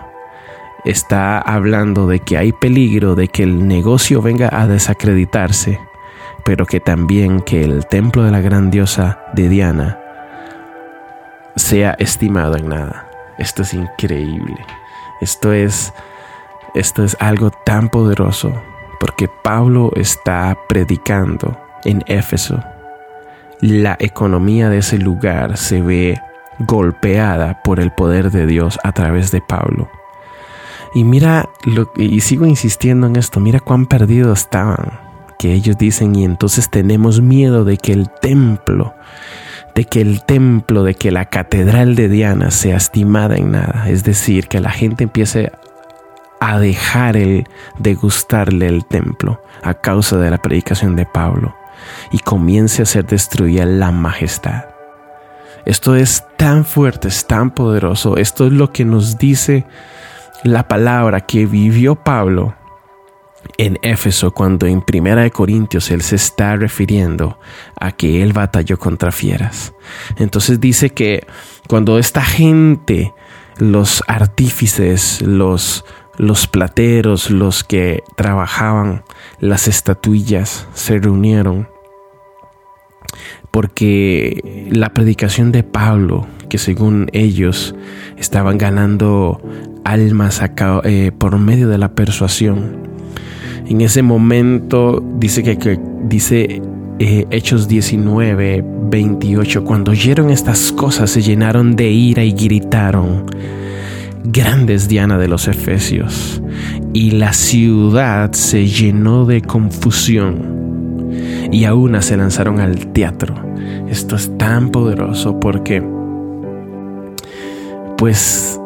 está 0.84 1.40
hablando 1.40 2.06
de 2.06 2.20
que 2.20 2.38
hay 2.38 2.52
peligro 2.52 3.16
de 3.16 3.26
que 3.26 3.42
el 3.42 3.66
negocio 3.66 4.22
venga 4.22 4.48
a 4.52 4.68
desacreditarse, 4.68 5.80
pero 6.44 6.64
que 6.64 6.78
también 6.78 7.40
que 7.40 7.64
el 7.64 7.86
templo 7.86 8.22
de 8.22 8.30
la 8.30 8.40
gran 8.40 8.70
diosa 8.70 9.18
de 9.32 9.48
Diana 9.48 9.98
sea 11.56 11.96
estimado 11.98 12.56
en 12.56 12.68
nada. 12.68 13.10
esto 13.38 13.62
es 13.62 13.74
increíble. 13.74 14.64
Esto 15.20 15.52
es, 15.52 15.92
esto 16.76 17.02
es 17.02 17.16
algo 17.18 17.50
tan 17.50 17.88
poderoso 17.88 18.52
porque 19.00 19.28
Pablo 19.42 19.90
está 19.96 20.56
predicando 20.68 21.58
en 21.84 22.04
Éfeso. 22.06 22.62
La 23.60 23.96
economía 23.98 24.68
de 24.68 24.78
ese 24.78 24.98
lugar 24.98 25.56
se 25.56 25.82
ve 25.82 26.20
golpeada 26.58 27.62
por 27.62 27.80
el 27.80 27.92
poder 27.92 28.30
de 28.30 28.46
Dios 28.46 28.78
a 28.82 28.92
través 28.92 29.30
de 29.30 29.40
Pablo. 29.40 29.88
Y 30.94 31.04
mira, 31.04 31.48
y 31.96 32.20
sigo 32.20 32.46
insistiendo 32.46 33.06
en 33.06 33.16
esto, 33.16 33.40
mira 33.40 33.60
cuán 33.60 33.86
perdidos 33.86 34.40
estaban, 34.40 34.98
que 35.38 35.52
ellos 35.52 35.76
dicen, 35.76 36.14
y 36.14 36.24
entonces 36.24 36.70
tenemos 36.70 37.20
miedo 37.20 37.64
de 37.64 37.76
que 37.76 37.92
el 37.92 38.10
templo, 38.22 38.94
de 39.74 39.84
que 39.84 40.00
el 40.00 40.24
templo, 40.24 40.82
de 40.82 40.94
que 40.94 41.10
la 41.10 41.26
catedral 41.26 41.94
de 41.94 42.08
Diana 42.08 42.50
sea 42.50 42.76
estimada 42.76 43.36
en 43.36 43.52
nada, 43.52 43.84
es 43.88 44.02
decir, 44.02 44.48
que 44.48 44.60
la 44.60 44.70
gente 44.70 45.04
empiece 45.04 45.52
a 46.40 46.58
dejar 46.58 47.16
el 47.16 47.46
degustarle 47.78 48.68
el 48.68 48.84
templo 48.86 49.42
a 49.62 49.74
causa 49.74 50.16
de 50.16 50.30
la 50.30 50.38
predicación 50.38 50.96
de 50.96 51.04
Pablo 51.04 51.54
y 52.12 52.18
comience 52.20 52.82
a 52.82 52.86
ser 52.86 53.06
destruida 53.06 53.66
la 53.66 53.90
majestad. 53.90 54.67
Esto 55.64 55.94
es 55.96 56.24
tan 56.36 56.64
fuerte, 56.64 57.08
es 57.08 57.26
tan 57.26 57.50
poderoso. 57.50 58.16
Esto 58.16 58.46
es 58.46 58.52
lo 58.52 58.72
que 58.72 58.84
nos 58.84 59.18
dice 59.18 59.66
la 60.44 60.68
palabra 60.68 61.22
que 61.22 61.46
vivió 61.46 61.96
Pablo 61.96 62.54
en 63.56 63.78
Éfeso 63.82 64.32
cuando 64.32 64.66
en 64.66 64.82
Primera 64.82 65.22
de 65.22 65.30
Corintios 65.30 65.90
él 65.90 66.02
se 66.02 66.16
está 66.16 66.56
refiriendo 66.56 67.38
a 67.78 67.92
que 67.92 68.22
él 68.22 68.32
batalló 68.32 68.78
contra 68.78 69.10
fieras. 69.10 69.72
Entonces 70.16 70.60
dice 70.60 70.90
que 70.90 71.26
cuando 71.68 71.98
esta 71.98 72.22
gente, 72.22 73.12
los 73.58 74.02
artífices, 74.06 75.22
los 75.22 75.84
los 76.18 76.48
plateros, 76.48 77.30
los 77.30 77.62
que 77.62 78.02
trabajaban 78.16 79.04
las 79.38 79.68
estatuillas, 79.68 80.66
se 80.74 80.98
reunieron 80.98 81.68
porque 83.50 84.68
la 84.70 84.90
predicación 84.90 85.52
de 85.52 85.62
Pablo, 85.62 86.26
que 86.48 86.58
según 86.58 87.08
ellos 87.12 87.74
estaban 88.16 88.58
ganando 88.58 89.40
almas 89.84 90.42
eh, 90.84 91.12
por 91.16 91.38
medio 91.38 91.68
de 91.68 91.78
la 91.78 91.92
persuasión, 91.92 92.88
en 93.66 93.80
ese 93.80 94.02
momento 94.02 95.02
dice 95.18 95.42
que, 95.42 95.78
dice 96.04 96.62
eh, 96.98 97.26
Hechos 97.30 97.68
19, 97.68 98.64
28, 98.90 99.64
cuando 99.64 99.92
oyeron 99.92 100.30
estas 100.30 100.72
cosas 100.72 101.10
se 101.10 101.22
llenaron 101.22 101.76
de 101.76 101.90
ira 101.90 102.24
y 102.24 102.32
gritaron 102.32 103.26
grandes 104.24 104.88
Diana 104.88 105.18
de 105.18 105.28
los 105.28 105.48
Efesios, 105.48 106.42
y 106.92 107.12
la 107.12 107.32
ciudad 107.32 108.32
se 108.32 108.66
llenó 108.66 109.24
de 109.24 109.42
confusión, 109.42 110.57
y 111.50 111.64
aún 111.64 112.00
se 112.02 112.16
lanzaron 112.16 112.60
al 112.60 112.88
teatro. 112.88 113.34
Esto 113.88 114.16
es 114.16 114.36
tan 114.38 114.70
poderoso 114.70 115.38
porque, 115.40 115.82
pues, 117.96 118.60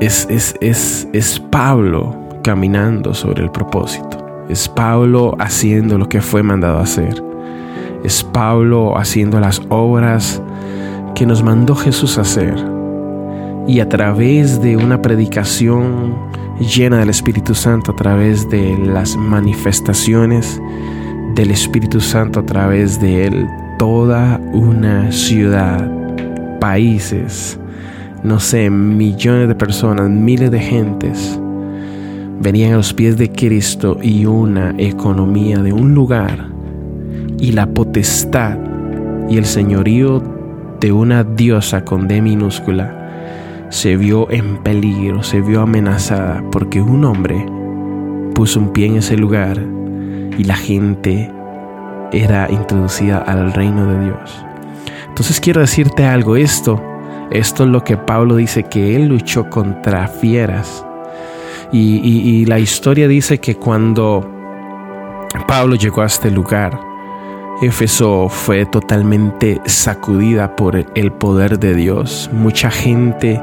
es, 0.00 0.26
es, 0.30 0.54
es, 0.60 1.08
es 1.12 1.40
Pablo 1.50 2.16
caminando 2.42 3.14
sobre 3.14 3.42
el 3.42 3.50
propósito. 3.50 4.18
Es 4.48 4.68
Pablo 4.68 5.34
haciendo 5.38 5.98
lo 5.98 6.08
que 6.08 6.20
fue 6.20 6.42
mandado 6.42 6.78
a 6.78 6.82
hacer. 6.82 7.22
Es 8.02 8.24
Pablo 8.24 8.96
haciendo 8.96 9.38
las 9.40 9.60
obras 9.68 10.42
que 11.14 11.26
nos 11.26 11.42
mandó 11.42 11.74
Jesús 11.74 12.18
a 12.18 12.22
hacer 12.22 12.54
y 13.66 13.80
a 13.80 13.88
través 13.88 14.60
de 14.60 14.76
una 14.76 15.02
predicación 15.02 16.16
llena 16.58 16.98
del 16.98 17.10
Espíritu 17.10 17.54
Santo, 17.54 17.92
a 17.92 17.96
través 17.96 18.48
de 18.48 18.76
las 18.78 19.16
manifestaciones 19.16 20.60
del 21.40 21.52
Espíritu 21.52 22.02
Santo, 22.02 22.40
a 22.40 22.44
través 22.44 23.00
de 23.00 23.26
él, 23.26 23.48
toda 23.78 24.38
una 24.52 25.10
ciudad, 25.10 25.90
países, 26.60 27.58
no 28.22 28.38
sé, 28.38 28.68
millones 28.68 29.48
de 29.48 29.54
personas, 29.54 30.10
miles 30.10 30.50
de 30.50 30.60
gentes, 30.60 31.40
venían 32.40 32.74
a 32.74 32.76
los 32.76 32.92
pies 32.92 33.16
de 33.16 33.32
Cristo 33.32 33.96
y 34.02 34.26
una 34.26 34.74
economía 34.76 35.62
de 35.62 35.72
un 35.72 35.94
lugar 35.94 36.46
y 37.38 37.52
la 37.52 37.66
potestad 37.66 38.58
y 39.30 39.38
el 39.38 39.46
señorío 39.46 40.22
de 40.78 40.92
una 40.92 41.24
diosa 41.24 41.86
con 41.86 42.06
D 42.06 42.20
minúscula 42.20 43.66
se 43.70 43.96
vio 43.96 44.30
en 44.30 44.58
peligro, 44.58 45.22
se 45.22 45.40
vio 45.40 45.62
amenazada 45.62 46.44
porque 46.52 46.82
un 46.82 47.02
hombre 47.06 47.46
puso 48.34 48.60
un 48.60 48.74
pie 48.74 48.88
en 48.88 48.96
ese 48.96 49.16
lugar 49.16 49.79
y 50.38 50.44
la 50.44 50.56
gente 50.56 51.30
era 52.12 52.50
introducida 52.50 53.18
al 53.18 53.52
reino 53.52 53.86
de 53.86 54.04
Dios. 54.06 54.44
Entonces 55.08 55.40
quiero 55.40 55.60
decirte 55.60 56.04
algo, 56.04 56.36
esto, 56.36 56.82
esto 57.30 57.64
es 57.64 57.70
lo 57.70 57.84
que 57.84 57.96
Pablo 57.96 58.36
dice, 58.36 58.64
que 58.64 58.96
él 58.96 59.06
luchó 59.06 59.48
contra 59.50 60.08
fieras. 60.08 60.84
Y, 61.72 61.98
y 61.98 62.44
la 62.46 62.58
historia 62.58 63.06
dice 63.06 63.38
que 63.38 63.54
cuando 63.54 64.28
Pablo 65.46 65.76
llegó 65.76 66.02
a 66.02 66.06
este 66.06 66.30
lugar, 66.30 66.80
Éfeso 67.62 68.28
fue 68.28 68.64
totalmente 68.64 69.60
sacudida 69.66 70.56
por 70.56 70.76
el 70.94 71.12
poder 71.12 71.58
de 71.58 71.74
Dios. 71.74 72.30
Mucha 72.32 72.70
gente 72.70 73.40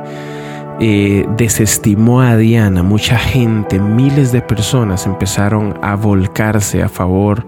eh, 0.80 1.26
desestimó 1.38 2.22
a 2.22 2.38
Diana, 2.38 2.84
mucha 2.84 3.18
gente, 3.18 3.80
miles 3.80 4.32
de 4.32 4.42
personas 4.42 5.06
empezaron 5.06 5.78
a 5.82 5.96
volcarse 5.96 6.84
a 6.84 6.90
favor 6.90 7.46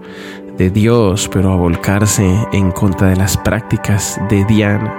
de 0.58 0.70
Dios, 0.70 1.28
pero 1.32 1.52
a 1.52 1.56
volcarse 1.56 2.28
en 2.52 2.70
contra 2.70 3.08
de 3.08 3.16
las 3.16 3.36
prácticas 3.36 4.20
de 4.28 4.44
Diana, 4.44 4.92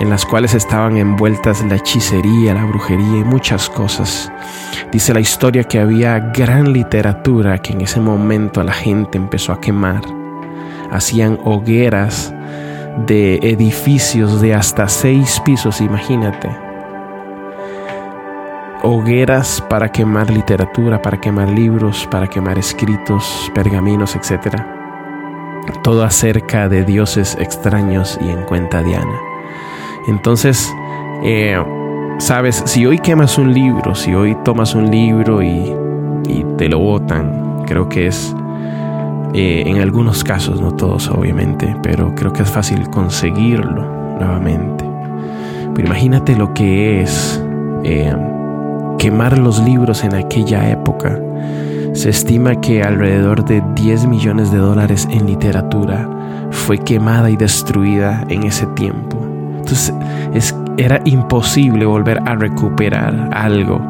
en 0.00 0.10
las 0.10 0.24
cuales 0.24 0.54
estaban 0.54 0.96
envueltas 0.96 1.64
la 1.64 1.76
hechicería, 1.76 2.54
la 2.54 2.64
brujería 2.64 3.18
y 3.18 3.24
muchas 3.24 3.68
cosas. 3.68 4.30
Dice 4.92 5.14
la 5.14 5.20
historia 5.20 5.64
que 5.64 5.78
había 5.78 6.18
gran 6.18 6.72
literatura 6.72 7.58
que 7.58 7.72
en 7.72 7.80
ese 7.80 8.00
momento 8.00 8.62
la 8.62 8.72
gente 8.72 9.18
empezó 9.18 9.52
a 9.52 9.60
quemar 9.60 10.02
hacían 10.90 11.38
hogueras 11.44 12.34
de 13.06 13.36
edificios 13.36 14.40
de 14.40 14.54
hasta 14.54 14.88
seis 14.88 15.40
pisos, 15.44 15.80
imagínate. 15.80 16.69
Hogueras 18.82 19.62
para 19.68 19.90
quemar 19.90 20.30
literatura, 20.30 21.02
para 21.02 21.20
quemar 21.20 21.48
libros, 21.48 22.08
para 22.10 22.26
quemar 22.26 22.58
escritos, 22.58 23.50
pergaminos, 23.54 24.16
etc. 24.16 24.56
Todo 25.82 26.04
acerca 26.04 26.68
de 26.68 26.84
dioses 26.84 27.36
extraños 27.40 28.18
y 28.22 28.30
en 28.30 28.42
cuenta 28.42 28.82
Diana. 28.82 29.20
Entonces, 30.08 30.72
eh, 31.22 31.62
sabes, 32.18 32.62
si 32.66 32.86
hoy 32.86 32.98
quemas 32.98 33.38
un 33.38 33.52
libro, 33.52 33.94
si 33.94 34.14
hoy 34.14 34.36
tomas 34.44 34.74
un 34.74 34.90
libro 34.90 35.42
y, 35.42 35.74
y 36.26 36.44
te 36.56 36.68
lo 36.68 36.78
botan, 36.78 37.64
creo 37.66 37.88
que 37.88 38.06
es 38.06 38.34
eh, 39.32 39.62
en 39.64 39.78
algunos 39.78 40.24
casos, 40.24 40.60
no 40.60 40.72
todos 40.72 41.08
obviamente, 41.08 41.76
pero 41.82 42.14
creo 42.16 42.32
que 42.32 42.42
es 42.42 42.50
fácil 42.50 42.88
conseguirlo 42.90 43.82
nuevamente. 44.18 44.84
Pero 45.74 45.86
imagínate 45.86 46.34
lo 46.34 46.52
que 46.52 47.02
es 47.02 47.42
eh, 47.84 48.12
quemar 49.00 49.38
los 49.38 49.58
libros 49.60 50.04
en 50.04 50.14
aquella 50.14 50.68
época. 50.68 51.18
Se 51.94 52.10
estima 52.10 52.60
que 52.60 52.82
alrededor 52.82 53.46
de 53.46 53.62
10 53.74 54.06
millones 54.06 54.52
de 54.52 54.58
dólares 54.58 55.08
en 55.10 55.26
literatura 55.26 56.06
fue 56.50 56.76
quemada 56.76 57.30
y 57.30 57.36
destruida 57.36 58.22
en 58.28 58.42
ese 58.42 58.66
tiempo. 58.66 59.16
Entonces 59.56 59.94
es, 60.34 60.54
era 60.76 61.00
imposible 61.06 61.86
volver 61.86 62.20
a 62.26 62.34
recuperar 62.34 63.30
algo 63.32 63.80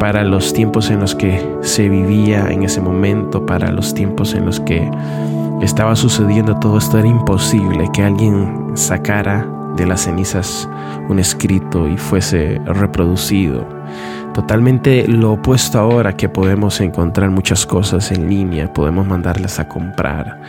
para 0.00 0.24
los 0.24 0.54
tiempos 0.54 0.90
en 0.90 1.00
los 1.00 1.14
que 1.14 1.46
se 1.60 1.90
vivía 1.90 2.50
en 2.50 2.62
ese 2.62 2.80
momento, 2.80 3.44
para 3.44 3.70
los 3.70 3.92
tiempos 3.92 4.32
en 4.32 4.46
los 4.46 4.60
que 4.60 4.90
estaba 5.60 5.94
sucediendo 5.94 6.56
todo 6.56 6.78
esto, 6.78 6.98
era 6.98 7.06
imposible 7.06 7.90
que 7.92 8.02
alguien 8.02 8.70
sacara 8.76 9.46
de 9.76 9.86
las 9.86 10.02
cenizas 10.02 10.68
un 11.08 11.18
escrito 11.18 11.88
y 11.88 11.96
fuese 11.96 12.60
reproducido. 12.64 13.66
Totalmente 14.34 15.06
lo 15.08 15.32
opuesto 15.32 15.78
ahora 15.78 16.16
que 16.16 16.28
podemos 16.28 16.80
encontrar 16.80 17.30
muchas 17.30 17.66
cosas 17.66 18.12
en 18.12 18.28
línea, 18.28 18.72
podemos 18.72 19.06
mandarlas 19.06 19.58
a 19.58 19.68
comprar. 19.68 20.40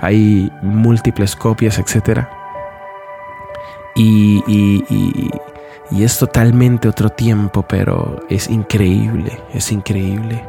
Hay 0.00 0.52
múltiples 0.62 1.34
copias, 1.34 1.78
etc. 1.78 2.26
Y, 3.96 4.42
y, 4.46 5.30
y 5.90 6.04
es 6.04 6.18
totalmente 6.18 6.88
otro 6.88 7.10
tiempo, 7.10 7.62
pero 7.62 8.20
es 8.28 8.48
increíble, 8.48 9.40
es 9.52 9.70
increíble. 9.72 10.44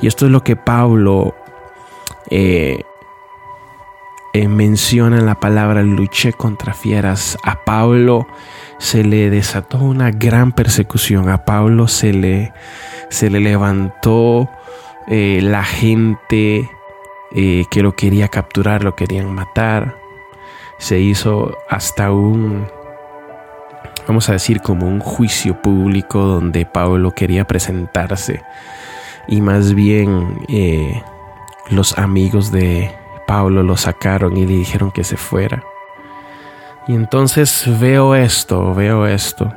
Y 0.00 0.06
esto 0.06 0.26
es 0.26 0.32
lo 0.32 0.42
que 0.42 0.56
Pablo 0.56 1.34
eh, 2.30 2.82
eh, 4.38 4.48
menciona 4.48 5.22
la 5.22 5.36
palabra 5.36 5.82
luché 5.82 6.34
contra 6.34 6.74
fieras. 6.74 7.38
A 7.42 7.64
Pablo 7.64 8.26
se 8.76 9.02
le 9.02 9.30
desató 9.30 9.78
una 9.78 10.10
gran 10.10 10.52
persecución. 10.52 11.30
A 11.30 11.46
Pablo 11.46 11.88
se 11.88 12.12
le, 12.12 12.52
se 13.08 13.30
le 13.30 13.40
levantó 13.40 14.50
eh, 15.08 15.40
la 15.42 15.64
gente 15.64 16.68
eh, 17.32 17.64
que 17.70 17.82
lo 17.82 17.96
quería 17.96 18.28
capturar, 18.28 18.84
lo 18.84 18.94
querían 18.94 19.34
matar. 19.34 19.96
Se 20.76 21.00
hizo 21.00 21.56
hasta 21.70 22.12
un, 22.12 22.66
vamos 24.06 24.28
a 24.28 24.32
decir, 24.32 24.60
como 24.60 24.86
un 24.86 25.00
juicio 25.00 25.62
público 25.62 26.18
donde 26.18 26.66
Pablo 26.66 27.12
quería 27.12 27.46
presentarse. 27.46 28.42
Y 29.28 29.40
más 29.40 29.72
bien 29.72 30.40
los 31.70 31.96
amigos 31.96 32.52
de 32.52 33.05
Pablo 33.26 33.62
lo 33.62 33.76
sacaron 33.76 34.36
y 34.36 34.46
le 34.46 34.54
dijeron 34.54 34.90
que 34.90 35.04
se 35.04 35.16
fuera. 35.16 35.62
Y 36.88 36.94
entonces 36.94 37.64
veo 37.80 38.14
esto, 38.14 38.74
veo 38.74 39.06
esto. 39.06 39.52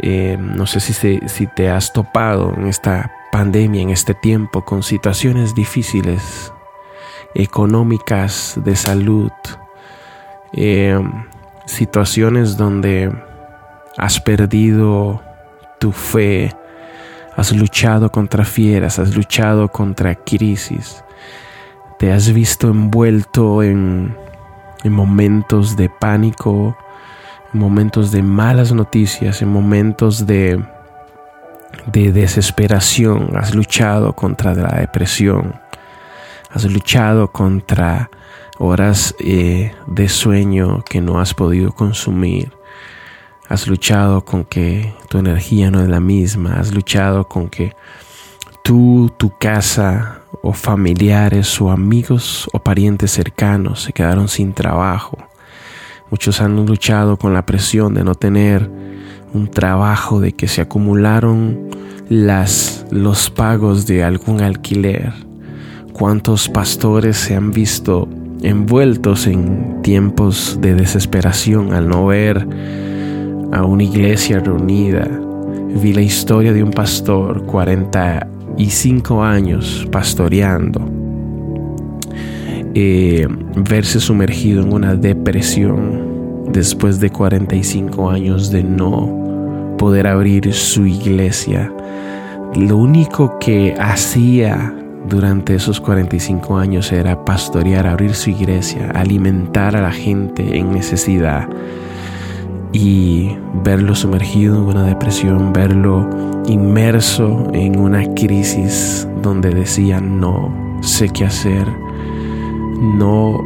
Eh, 0.00 0.36
no 0.38 0.66
sé 0.66 0.80
si, 0.80 1.46
te 1.46 1.70
has 1.70 1.92
topado 1.92 2.54
en 2.56 2.66
esta 2.66 3.12
pandemia, 3.30 3.82
en 3.82 3.90
este 3.90 4.14
tiempo, 4.14 4.64
con 4.64 4.82
situaciones 4.82 5.54
difíciles, 5.54 6.52
económicas, 7.34 8.58
de 8.64 8.74
salud, 8.74 9.30
eh, 10.54 10.98
situaciones 11.66 12.56
donde 12.56 13.12
has 13.96 14.20
perdido 14.20 15.22
tu 15.78 15.92
fe, 15.92 16.54
has 17.36 17.52
luchado 17.52 18.10
contra 18.10 18.44
fieras, 18.44 18.98
has 18.98 19.14
luchado 19.14 19.68
contra 19.68 20.14
crisis, 20.14 21.04
te 22.02 22.12
has 22.12 22.32
visto 22.32 22.66
envuelto 22.66 23.62
en, 23.62 24.16
momentos 24.82 25.76
de 25.76 25.88
pánico, 25.88 26.76
en 27.54 27.60
momentos 27.60 28.10
de 28.10 28.24
malas 28.24 28.72
noticias, 28.72 29.40
en 29.40 29.48
momentos 29.48 30.26
de, 30.26 30.60
de 31.86 32.10
desesperación, 32.10 33.36
has 33.36 33.54
luchado 33.54 34.14
contra 34.14 34.52
la 34.52 34.80
depresión, 34.80 35.54
has 36.50 36.64
luchado 36.64 37.30
contra 37.30 38.10
horas 38.58 39.14
eh, 39.20 39.72
de 39.86 40.08
sueño 40.08 40.82
que 40.84 41.00
no 41.00 41.20
has 41.20 41.34
podido 41.34 41.70
consumir, 41.70 42.52
has 43.48 43.68
luchado 43.68 44.24
con 44.24 44.44
que 44.44 44.92
tu 45.08 45.18
energía 45.18 45.70
no 45.70 45.80
es 45.80 45.88
la 45.88 46.00
misma, 46.00 46.54
has 46.54 46.74
luchado 46.74 47.28
con 47.28 47.48
que 47.48 47.76
tú, 48.64 49.14
tu 49.16 49.38
casa, 49.38 50.21
o 50.40 50.52
familiares 50.52 51.60
o 51.60 51.70
amigos 51.70 52.48
o 52.52 52.58
parientes 52.58 53.10
cercanos 53.10 53.82
se 53.82 53.92
quedaron 53.92 54.28
sin 54.28 54.52
trabajo. 54.54 55.18
Muchos 56.10 56.40
han 56.40 56.66
luchado 56.66 57.16
con 57.16 57.34
la 57.34 57.46
presión 57.46 57.94
de 57.94 58.04
no 58.04 58.14
tener 58.14 58.70
un 59.32 59.48
trabajo, 59.48 60.20
de 60.20 60.32
que 60.32 60.48
se 60.48 60.60
acumularon 60.60 61.70
las, 62.08 62.84
los 62.90 63.30
pagos 63.30 63.86
de 63.86 64.04
algún 64.04 64.42
alquiler. 64.42 65.12
¿Cuántos 65.92 66.48
pastores 66.48 67.16
se 67.16 67.34
han 67.34 67.50
visto 67.50 68.08
envueltos 68.42 69.26
en 69.26 69.80
tiempos 69.82 70.58
de 70.60 70.74
desesperación 70.74 71.72
al 71.72 71.88
no 71.88 72.06
ver 72.06 72.46
a 73.52 73.64
una 73.64 73.84
iglesia 73.84 74.40
reunida? 74.40 75.08
Vi 75.74 75.94
la 75.94 76.02
historia 76.02 76.52
de 76.52 76.62
un 76.62 76.70
pastor 76.70 77.44
40 77.46 78.28
y 78.56 78.70
cinco 78.70 79.22
años 79.22 79.86
pastoreando, 79.90 80.80
eh, 82.74 83.26
verse 83.56 84.00
sumergido 84.00 84.62
en 84.62 84.72
una 84.72 84.94
depresión 84.94 86.46
después 86.52 87.00
de 87.00 87.10
45 87.10 88.10
años 88.10 88.50
de 88.50 88.62
no 88.62 89.74
poder 89.78 90.06
abrir 90.06 90.52
su 90.52 90.86
iglesia. 90.86 91.72
Lo 92.54 92.76
único 92.76 93.38
que 93.38 93.74
hacía 93.78 94.74
durante 95.08 95.54
esos 95.54 95.80
45 95.80 96.56
años 96.56 96.92
era 96.92 97.24
pastorear, 97.24 97.86
abrir 97.86 98.14
su 98.14 98.30
iglesia, 98.30 98.90
alimentar 98.94 99.76
a 99.76 99.82
la 99.82 99.92
gente 99.92 100.56
en 100.58 100.72
necesidad 100.72 101.48
y 102.72 103.36
verlo 103.62 103.94
sumergido 103.94 104.56
en 104.56 104.62
una 104.62 104.84
depresión, 104.84 105.52
verlo 105.52 106.08
inmerso 106.46 107.46
en 107.52 107.78
una 107.78 108.02
crisis 108.14 109.06
donde 109.22 109.50
decía 109.50 110.00
no 110.00 110.78
sé 110.80 111.08
qué 111.10 111.26
hacer, 111.26 111.66
no 112.96 113.38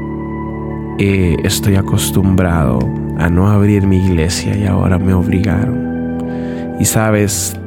eh, 0.98 1.36
estoy 1.44 1.74
acostumbrado 1.76 2.78
a 3.18 3.28
no 3.28 3.48
abrir 3.48 3.86
mi 3.86 3.96
iglesia 3.96 4.56
y 4.56 4.64
ahora 4.64 4.98
me 4.98 5.12
obligaron. 5.12 6.76
Y 6.78 6.84
sabes, 6.84 7.58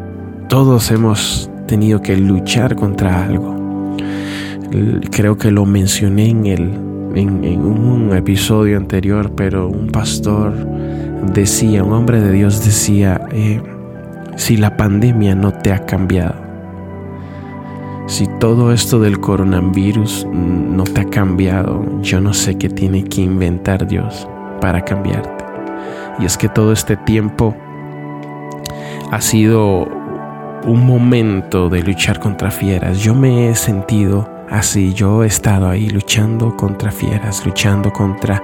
todos 0.47 0.91
hemos 0.91 1.49
tenido 1.67 2.01
que 2.01 2.15
luchar 2.15 2.75
contra 2.75 3.23
algo. 3.23 3.57
Creo 5.11 5.37
que 5.37 5.51
lo 5.51 5.65
mencioné 5.65 6.29
en, 6.29 6.45
el, 6.45 6.73
en 7.15 7.61
un 7.61 8.15
episodio 8.15 8.77
anterior, 8.77 9.31
pero 9.35 9.67
un 9.67 9.87
pastor 9.87 10.53
decía, 11.21 11.84
un 11.84 11.93
hombre 11.93 12.21
de 12.21 12.32
Dios 12.32 12.63
decía, 12.63 13.21
eh, 13.32 13.62
si 14.36 14.58
la 14.58 14.77
pandemia 14.77 15.36
no 15.36 15.51
te 15.51 15.71
ha 15.71 15.86
cambiado, 15.86 16.36
si 18.08 18.25
todo 18.39 18.73
esto 18.73 18.99
del 18.99 19.19
coronavirus 19.19 20.25
no 20.32 20.84
te 20.84 21.01
ha 21.01 21.05
cambiado, 21.05 22.01
yo 22.01 22.19
no 22.19 22.34
sé 22.34 22.58
qué 22.58 22.67
tiene 22.67 23.03
que 23.03 23.21
inventar 23.21 23.88
Dios 23.88 24.27
para 24.62 24.84
cambiarte. 24.84 25.45
Y 26.19 26.25
es 26.25 26.38
que 26.38 26.49
todo 26.49 26.73
este 26.73 26.97
tiempo 26.97 27.55
ha 29.12 29.21
sido 29.21 29.88
un 30.65 30.86
momento 30.86 31.69
de 31.69 31.84
luchar 31.84 32.19
contra 32.19 32.51
fieras. 32.51 32.99
Yo 32.99 33.13
me 33.13 33.49
he 33.49 33.55
sentido 33.55 34.27
así, 34.49 34.93
yo 34.93 35.23
he 35.23 35.27
estado 35.27 35.69
ahí 35.69 35.89
luchando 35.89 36.55
contra 36.58 36.91
fieras, 36.91 37.45
luchando 37.45 37.91
contra 37.91 38.41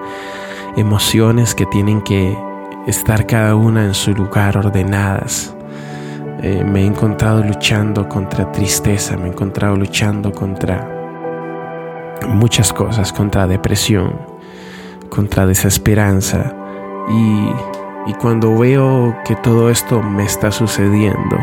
emociones 0.77 1.55
que 1.55 1.65
tienen 1.65 2.01
que 2.01 2.37
estar 2.87 3.25
cada 3.25 3.55
una 3.55 3.85
en 3.85 3.93
su 3.93 4.13
lugar 4.13 4.57
ordenadas. 4.57 5.55
Eh, 6.41 6.63
me 6.63 6.81
he 6.81 6.85
encontrado 6.85 7.43
luchando 7.43 8.07
contra 8.07 8.51
tristeza, 8.51 9.17
me 9.17 9.25
he 9.25 9.29
encontrado 9.29 9.75
luchando 9.75 10.31
contra 10.31 10.87
muchas 12.27 12.71
cosas, 12.71 13.11
contra 13.11 13.47
depresión, 13.47 14.19
contra 15.09 15.47
desesperanza. 15.47 16.53
Y, 17.09 18.11
y 18.11 18.13
cuando 18.15 18.57
veo 18.57 19.15
que 19.25 19.35
todo 19.35 19.69
esto 19.69 20.03
me 20.03 20.23
está 20.23 20.51
sucediendo, 20.51 21.37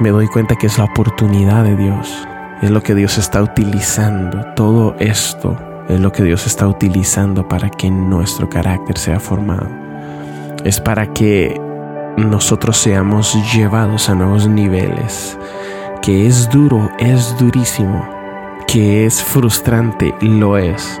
me 0.00 0.10
doy 0.10 0.26
cuenta 0.26 0.56
que 0.56 0.66
es 0.66 0.78
la 0.78 0.84
oportunidad 0.84 1.64
de 1.64 1.76
Dios, 1.76 2.26
es 2.62 2.70
lo 2.70 2.82
que 2.82 2.94
Dios 2.94 3.18
está 3.18 3.42
utilizando, 3.42 4.44
todo 4.54 4.96
esto 4.98 5.56
es 5.88 6.00
lo 6.00 6.12
que 6.12 6.24
Dios 6.24 6.46
está 6.46 6.66
utilizando 6.66 7.46
para 7.46 7.70
que 7.70 7.90
nuestro 7.90 8.48
carácter 8.48 8.98
sea 8.98 9.20
formado. 9.20 9.68
Es 10.64 10.80
para 10.80 11.12
que 11.12 11.60
nosotros 12.16 12.76
seamos 12.76 13.36
llevados 13.54 14.08
a 14.08 14.14
nuevos 14.14 14.48
niveles. 14.48 15.38
Que 16.02 16.26
es 16.26 16.48
duro, 16.50 16.90
es 16.98 17.36
durísimo. 17.38 18.08
Que 18.66 19.06
es 19.06 19.22
frustrante, 19.22 20.14
lo 20.20 20.58
es. 20.58 21.00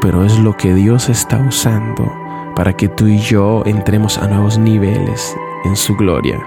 Pero 0.00 0.24
es 0.24 0.38
lo 0.38 0.56
que 0.56 0.74
Dios 0.74 1.08
está 1.08 1.38
usando 1.38 2.10
para 2.56 2.72
que 2.72 2.88
tú 2.88 3.08
y 3.08 3.18
yo 3.18 3.62
entremos 3.66 4.18
a 4.18 4.28
nuevos 4.28 4.58
niveles 4.58 5.36
en 5.64 5.76
su 5.76 5.96
gloria. 5.96 6.40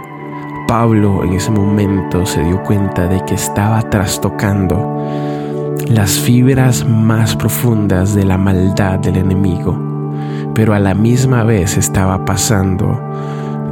Pablo 0.68 1.24
en 1.24 1.34
ese 1.34 1.52
momento 1.52 2.26
se 2.26 2.44
dio 2.44 2.62
cuenta 2.64 3.08
de 3.08 3.24
que 3.26 3.36
estaba 3.36 3.82
trastocando 3.90 5.27
las 5.90 6.20
fibras 6.20 6.86
más 6.86 7.36
profundas 7.36 8.14
de 8.14 8.26
la 8.26 8.38
maldad 8.38 9.00
del 9.00 9.18
enemigo, 9.18 9.78
pero 10.54 10.74
a 10.74 10.80
la 10.80 10.94
misma 10.94 11.44
vez 11.44 11.78
estaba 11.78 12.26
pasando 12.26 13.00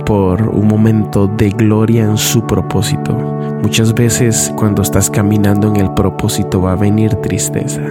por 0.06 0.50
un 0.50 0.68
momento 0.68 1.28
de 1.28 1.50
gloria 1.50 2.04
en 2.04 2.18
su 2.18 2.46
propósito. 2.46 3.14
Muchas 3.62 3.94
veces 3.94 4.54
cuando 4.56 4.82
estás 4.82 5.10
caminando 5.10 5.68
en 5.68 5.78
el 5.78 5.94
propósito 5.94 6.62
va 6.62 6.74
a 6.74 6.76
venir 6.76 7.16
tristeza. 7.16 7.82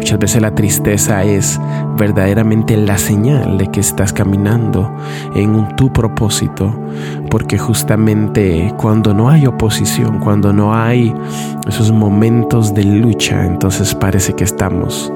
Muchas 0.00 0.18
veces 0.18 0.40
la 0.40 0.54
tristeza 0.54 1.24
es 1.24 1.60
verdaderamente 1.98 2.74
la 2.78 2.96
señal 2.96 3.58
de 3.58 3.66
que 3.66 3.80
estás 3.80 4.14
caminando 4.14 4.90
en 5.34 5.54
un 5.54 5.76
tu 5.76 5.92
propósito, 5.92 6.74
porque 7.30 7.58
justamente 7.58 8.72
cuando 8.78 9.12
no 9.12 9.28
hay 9.28 9.46
oposición, 9.46 10.18
cuando 10.18 10.54
no 10.54 10.74
hay 10.74 11.14
esos 11.68 11.92
momentos 11.92 12.72
de 12.72 12.84
lucha, 12.84 13.44
entonces 13.44 13.94
parece 13.94 14.32
que 14.32 14.44
estamos 14.44 15.12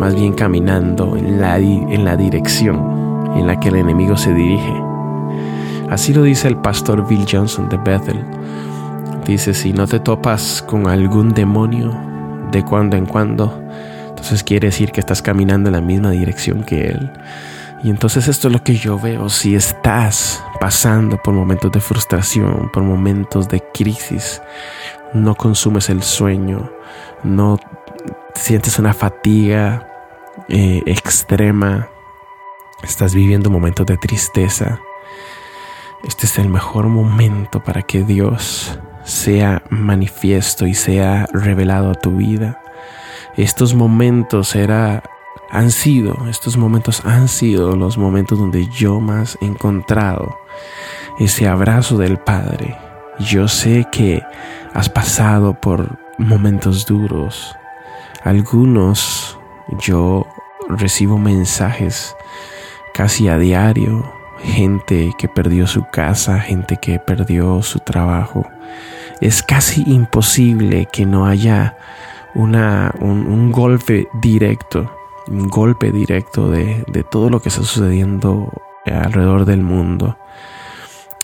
más 0.00 0.16
bien 0.16 0.32
caminando 0.32 1.16
en 1.16 1.40
la, 1.40 1.56
en 1.58 2.04
la 2.04 2.16
dirección 2.16 3.30
en 3.36 3.46
la 3.46 3.60
que 3.60 3.68
el 3.68 3.76
enemigo 3.76 4.16
se 4.16 4.34
dirige. 4.34 4.82
Así 5.90 6.12
lo 6.12 6.24
dice 6.24 6.48
el 6.48 6.56
pastor 6.56 7.06
Bill 7.06 7.24
Johnson 7.30 7.68
de 7.68 7.76
Bethel. 7.76 8.18
Dice, 9.24 9.54
si 9.54 9.72
no 9.72 9.86
te 9.86 10.00
topas 10.00 10.60
con 10.60 10.88
algún 10.88 11.32
demonio 11.32 11.94
de 12.50 12.64
cuando 12.64 12.96
en 12.96 13.06
cuando, 13.06 13.62
entonces 14.24 14.42
quiere 14.42 14.68
decir 14.68 14.90
que 14.90 15.00
estás 15.00 15.20
caminando 15.20 15.68
en 15.68 15.74
la 15.74 15.82
misma 15.82 16.10
dirección 16.10 16.64
que 16.64 16.86
Él. 16.86 17.10
Y 17.82 17.90
entonces 17.90 18.26
esto 18.26 18.48
es 18.48 18.54
lo 18.54 18.64
que 18.64 18.74
yo 18.74 18.98
veo. 18.98 19.28
Si 19.28 19.54
estás 19.54 20.42
pasando 20.58 21.18
por 21.18 21.34
momentos 21.34 21.70
de 21.70 21.80
frustración, 21.80 22.70
por 22.72 22.84
momentos 22.84 23.50
de 23.50 23.62
crisis, 23.74 24.40
no 25.12 25.34
consumes 25.34 25.90
el 25.90 26.02
sueño, 26.02 26.72
no 27.22 27.58
sientes 28.34 28.78
una 28.78 28.94
fatiga 28.94 29.86
eh, 30.48 30.82
extrema, 30.86 31.90
estás 32.82 33.14
viviendo 33.14 33.50
momentos 33.50 33.84
de 33.84 33.98
tristeza, 33.98 34.80
este 36.02 36.24
es 36.24 36.38
el 36.38 36.48
mejor 36.48 36.86
momento 36.86 37.62
para 37.62 37.82
que 37.82 38.04
Dios 38.04 38.80
sea 39.04 39.62
manifiesto 39.68 40.66
y 40.66 40.72
sea 40.72 41.26
revelado 41.34 41.90
a 41.90 41.94
tu 41.94 42.12
vida. 42.12 42.63
Estos 43.36 43.74
momentos 43.74 44.54
era, 44.54 45.02
han 45.50 45.70
sido, 45.70 46.28
estos 46.28 46.56
momentos 46.56 47.02
han 47.04 47.28
sido 47.28 47.74
los 47.74 47.98
momentos 47.98 48.38
donde 48.38 48.68
yo 48.68 49.00
más 49.00 49.36
he 49.40 49.46
encontrado 49.46 50.38
ese 51.18 51.48
abrazo 51.48 51.98
del 51.98 52.18
Padre. 52.18 52.76
Yo 53.18 53.48
sé 53.48 53.86
que 53.90 54.22
has 54.72 54.88
pasado 54.88 55.54
por 55.54 55.98
momentos 56.18 56.86
duros. 56.86 57.56
Algunos 58.22 59.38
yo 59.80 60.26
recibo 60.68 61.18
mensajes 61.18 62.16
casi 62.92 63.28
a 63.28 63.38
diario, 63.38 64.12
gente 64.42 65.12
que 65.18 65.28
perdió 65.28 65.66
su 65.66 65.84
casa, 65.90 66.38
gente 66.38 66.76
que 66.76 66.98
perdió 66.98 67.62
su 67.62 67.80
trabajo. 67.80 68.46
Es 69.20 69.42
casi 69.42 69.82
imposible 69.86 70.86
que 70.92 71.06
no 71.06 71.26
haya 71.26 71.76
una, 72.34 72.94
un, 73.00 73.52
golpe 73.52 74.08
directo, 74.14 74.90
un 75.28 75.48
golpe 75.48 75.90
directo 75.90 76.50
de, 76.50 76.84
de 76.88 77.04
todo 77.04 77.30
lo 77.30 77.40
que 77.40 77.48
está 77.48 77.62
sucediendo 77.62 78.52
alrededor 78.86 79.44
del 79.44 79.62
mundo 79.62 80.16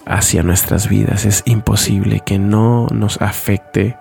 hacia 0.07 0.43
nuestras 0.43 0.89
vidas. 0.89 1.25
Es 1.25 1.43
imposible 1.47 2.21
que 2.21 2.39
no 2.39 2.87
nos 2.93 3.21
afecte. 3.21 3.97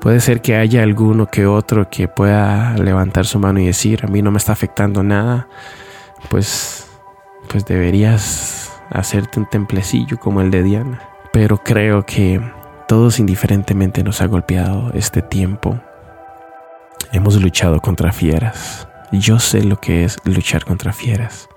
Puede 0.00 0.20
ser 0.20 0.42
que 0.42 0.56
haya 0.56 0.82
alguno 0.82 1.26
que 1.26 1.46
otro 1.46 1.88
que 1.88 2.08
pueda 2.08 2.76
levantar 2.76 3.26
su 3.26 3.38
mano 3.38 3.60
y 3.60 3.66
decir, 3.66 4.04
a 4.04 4.08
mí 4.08 4.22
no 4.22 4.30
me 4.30 4.38
está 4.38 4.52
afectando 4.52 5.02
nada. 5.02 5.48
Pues, 6.28 6.86
pues 7.48 7.64
deberías 7.64 8.72
hacerte 8.90 9.40
un 9.40 9.46
templecillo 9.46 10.18
como 10.18 10.40
el 10.40 10.50
de 10.50 10.62
Diana. 10.62 11.00
Pero 11.32 11.58
creo 11.58 12.04
que 12.04 12.40
todos 12.88 13.18
indiferentemente 13.18 14.02
nos 14.02 14.20
ha 14.20 14.26
golpeado 14.26 14.90
este 14.94 15.22
tiempo. 15.22 15.80
Hemos 17.16 17.40
luchado 17.40 17.80
contra 17.80 18.12
fieras. 18.12 18.86
Yo 19.10 19.38
sé 19.38 19.64
lo 19.64 19.80
que 19.80 20.04
es 20.04 20.18
luchar 20.24 20.66
contra 20.66 20.92
fieras. 20.92 21.48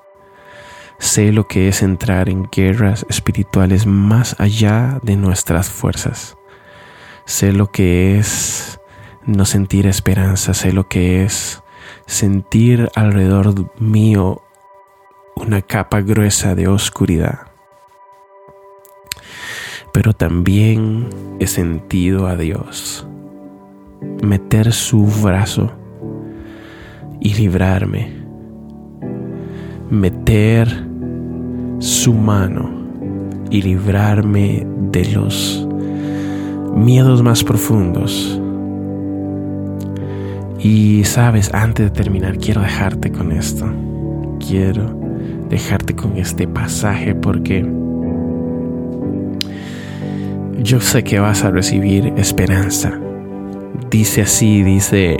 Sé 1.00 1.34
lo 1.34 1.50
que 1.50 1.67
es 1.67 1.84
entrar 1.84 2.30
en 2.30 2.48
guerras 2.50 3.06
espirituales 3.10 3.86
más 3.86 4.39
allá 4.39 5.02
de 5.04 5.17
nuestras 5.17 5.69
fuerzas. 5.69 6.38
Sé 7.26 7.52
lo 7.52 7.72
que 7.72 8.17
es 8.17 8.80
no 9.26 9.43
sentir 9.43 9.86
esperanza. 9.86 10.54
Sé 10.54 10.72
lo 10.72 10.88
que 10.88 11.26
es 11.26 11.62
sentir 12.06 12.89
alrededor 12.95 13.69
mío 13.82 14.41
una 15.36 15.62
capa 15.62 16.00
gruesa 16.00 16.56
de 16.56 16.69
oscuridad. 16.69 17.48
Pero 19.91 20.13
también 20.13 21.10
he 21.41 21.48
sentido 21.48 22.28
a 22.28 22.38
Dios 22.38 23.09
meter 24.22 24.72
su 24.72 25.06
brazo 25.06 25.72
y 27.20 27.34
librarme. 27.34 28.20
Meter 29.90 30.68
su 31.80 32.14
mano 32.14 32.70
y 33.50 33.62
librarme 33.62 34.66
de 34.92 35.06
los 35.12 35.68
miedos 36.76 37.24
más 37.24 37.44
profundos. 37.44 38.40
Y 40.60 41.04
sabes, 41.06 41.54
antes 41.54 41.86
de 41.86 41.92
terminar, 41.92 42.38
quiero 42.38 42.62
dejarte 42.62 43.12
con 43.12 43.32
esto. 43.32 43.66
Quiero 44.46 45.00
dejarte 45.50 45.96
con 45.96 46.18
este 46.18 46.48
pasaje 46.48 47.16
porque 47.16 47.66
yo 50.62 50.80
sé 50.82 51.04
que 51.04 51.20
vas 51.20 51.44
a 51.44 51.52
recibir 51.52 52.14
esperanza. 52.18 53.00
Dice 53.89 54.22
así, 54.22 54.63
dice 54.63 55.18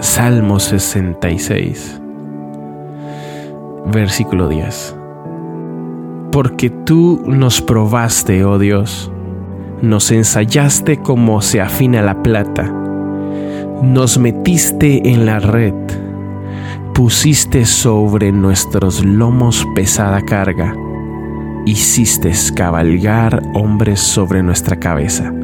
Salmo 0.00 0.60
66, 0.60 2.00
versículo 3.86 4.48
10 4.48 4.96
porque 6.32 6.70
tú 6.70 7.22
nos 7.26 7.60
probaste, 7.60 8.44
oh 8.46 8.58
Dios, 8.58 9.12
nos 9.82 10.10
ensayaste 10.10 10.96
como 10.96 11.42
se 11.42 11.60
afina 11.60 12.00
la 12.00 12.22
plata, 12.22 12.64
nos 13.82 14.16
metiste 14.16 15.10
en 15.10 15.26
la 15.26 15.40
red, 15.40 15.74
pusiste 16.94 17.66
sobre 17.66 18.32
nuestros 18.32 19.04
lomos 19.04 19.66
pesada 19.74 20.22
carga, 20.22 20.74
hiciste 21.66 22.32
cabalgar 22.56 23.42
hombres 23.52 24.00
sobre 24.00 24.42
nuestra 24.42 24.76
cabeza. 24.76 25.34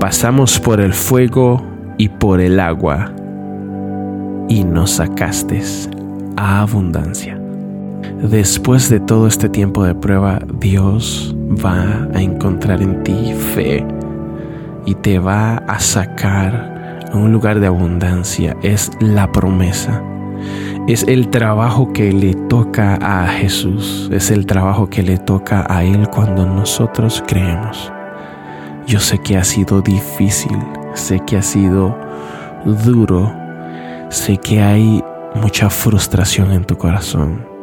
Pasamos 0.00 0.60
por 0.60 0.80
el 0.80 0.92
fuego 0.92 1.62
y 1.96 2.08
por 2.08 2.40
el 2.40 2.60
agua, 2.60 3.12
y 4.46 4.62
nos 4.62 4.92
sacaste 4.92 5.62
a 6.36 6.60
abundancia. 6.60 7.40
Después 8.22 8.90
de 8.90 9.00
todo 9.00 9.26
este 9.26 9.48
tiempo 9.48 9.84
de 9.84 9.94
prueba, 9.94 10.38
Dios 10.60 11.34
va 11.64 12.08
a 12.14 12.20
encontrar 12.20 12.82
en 12.82 13.02
ti 13.04 13.32
fe 13.54 13.84
y 14.84 14.94
te 14.96 15.18
va 15.18 15.56
a 15.56 15.80
sacar 15.80 17.00
a 17.12 17.16
un 17.16 17.32
lugar 17.32 17.58
de 17.58 17.66
abundancia. 17.66 18.54
Es 18.62 18.90
la 19.00 19.32
promesa. 19.32 20.02
Es 20.86 21.04
el 21.08 21.28
trabajo 21.30 21.92
que 21.94 22.12
le 22.12 22.34
toca 22.34 22.98
a 23.00 23.26
Jesús. 23.28 24.10
Es 24.12 24.30
el 24.30 24.44
trabajo 24.44 24.88
que 24.88 25.02
le 25.02 25.16
toca 25.16 25.66
a 25.68 25.84
Él 25.84 26.06
cuando 26.10 26.46
nosotros 26.46 27.24
creemos. 27.26 27.92
Yo 28.86 29.00
sé 29.00 29.18
que 29.18 29.36
ha 29.36 29.44
sido 29.44 29.82
difícil. 29.82 30.56
Sé 30.94 31.20
que 31.26 31.36
ha 31.36 31.42
sido 31.42 31.98
duro. 32.64 33.32
Sé 34.10 34.38
que 34.38 34.62
hay 34.62 35.02
mucha 35.34 35.68
frustración 35.70 36.52
en 36.52 36.64
tu 36.64 36.76
corazón 36.76 37.56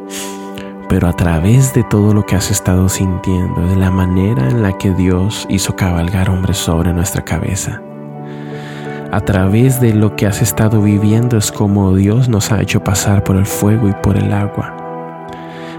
pero 0.88 1.08
a 1.08 1.12
través 1.12 1.74
de 1.74 1.82
todo 1.82 2.14
lo 2.14 2.24
que 2.24 2.36
has 2.36 2.52
estado 2.52 2.88
sintiendo, 2.88 3.66
de 3.66 3.74
la 3.74 3.90
manera 3.90 4.48
en 4.48 4.62
la 4.62 4.78
que 4.78 4.92
Dios 4.92 5.46
hizo 5.48 5.74
cabalgar 5.74 6.30
hombres 6.30 6.56
sobre 6.58 6.92
nuestra 6.92 7.24
cabeza, 7.24 7.82
a 9.10 9.20
través 9.20 9.80
de 9.80 9.94
lo 9.94 10.16
que 10.16 10.26
has 10.26 10.42
estado 10.42 10.82
viviendo 10.82 11.36
es 11.36 11.52
como 11.52 11.94
Dios 11.94 12.28
nos 12.28 12.52
ha 12.52 12.60
hecho 12.60 12.82
pasar 12.82 13.24
por 13.24 13.36
el 13.36 13.46
fuego 13.46 13.88
y 13.88 13.92
por 14.02 14.16
el 14.16 14.32
agua. 14.32 14.74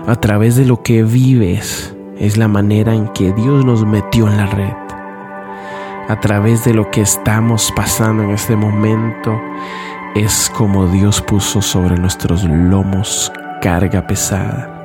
A 0.08 0.16
través 0.16 0.56
de 0.56 0.66
lo 0.66 0.84
que 0.84 1.04
vives 1.04 1.96
es 2.20 2.38
la 2.38 2.48
manera 2.48 2.94
en 2.94 3.08
que 3.10 3.34
Dios 3.34 3.66
nos 3.66 3.86
metió 3.86 4.28
en 4.28 4.38
la 4.38 4.46
red. 4.46 4.85
A 6.08 6.20
través 6.20 6.64
de 6.64 6.74
lo 6.74 6.92
que 6.92 7.02
estamos 7.02 7.72
pasando 7.76 8.24
en 8.24 8.32
este 8.32 8.56
momento 8.56 9.42
es 10.16 10.52
como 10.56 10.88
Dios 10.88 11.22
puso 11.22 11.62
sobre 11.62 11.98
nuestros 11.98 12.44
lomos 12.44 13.32
carga 13.62 14.06
pesada 14.06 14.76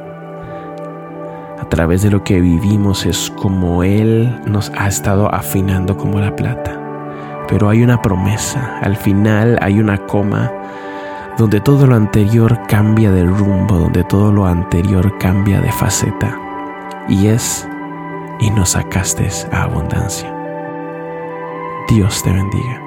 a 1.60 1.68
través 1.68 2.02
de 2.02 2.10
lo 2.10 2.24
que 2.24 2.40
vivimos 2.40 3.04
es 3.06 3.30
como 3.36 3.84
Él 3.84 4.40
nos 4.46 4.72
ha 4.76 4.88
estado 4.88 5.32
afinando 5.32 5.96
como 5.96 6.18
la 6.18 6.34
plata. 6.34 6.80
Pero 7.46 7.68
hay 7.68 7.82
una 7.82 8.00
promesa, 8.00 8.78
al 8.80 8.96
final 8.96 9.58
hay 9.60 9.78
una 9.78 9.98
coma 10.06 10.50
donde 11.36 11.60
todo 11.60 11.86
lo 11.86 11.94
anterior 11.94 12.58
cambia 12.66 13.12
de 13.12 13.24
rumbo, 13.24 13.76
donde 13.76 14.04
todo 14.04 14.32
lo 14.32 14.46
anterior 14.46 15.16
cambia 15.18 15.60
de 15.60 15.70
faceta. 15.70 16.36
Y 17.08 17.28
es, 17.28 17.68
y 18.40 18.50
nos 18.50 18.70
sacaste 18.70 19.28
a 19.52 19.62
abundancia. 19.62 20.39
Dios 21.90 22.22
te 22.22 22.30
bendiga. 22.30 22.80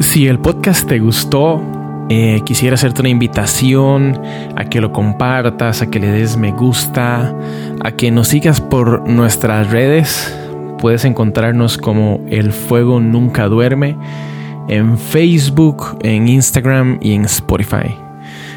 Si 0.00 0.26
el 0.26 0.40
podcast 0.40 0.88
te 0.88 0.98
gustó, 0.98 1.62
eh, 2.08 2.40
quisiera 2.44 2.74
hacerte 2.74 3.02
una 3.02 3.10
invitación 3.10 4.20
a 4.56 4.64
que 4.64 4.80
lo 4.80 4.92
compartas, 4.92 5.80
a 5.80 5.90
que 5.90 6.00
le 6.00 6.08
des 6.08 6.36
me 6.36 6.50
gusta, 6.50 7.32
a 7.84 7.92
que 7.92 8.10
nos 8.10 8.28
sigas 8.28 8.60
por 8.60 9.08
nuestras 9.08 9.70
redes. 9.70 10.36
Puedes 10.78 11.04
encontrarnos 11.04 11.78
como 11.78 12.20
El 12.28 12.52
Fuego 12.52 12.98
Nunca 12.98 13.46
Duerme 13.46 13.96
en 14.68 14.98
Facebook, 14.98 15.98
en 16.02 16.28
Instagram 16.28 16.98
y 17.00 17.12
en 17.12 17.24
Spotify. 17.26 18.05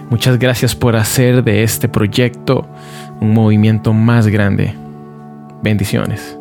Muchas 0.09 0.39
gracias 0.39 0.75
por 0.75 0.95
hacer 0.95 1.43
de 1.43 1.63
este 1.63 1.87
proyecto 1.87 2.67
un 3.21 3.33
movimiento 3.33 3.93
más 3.93 4.27
grande. 4.27 4.73
Bendiciones. 5.61 6.38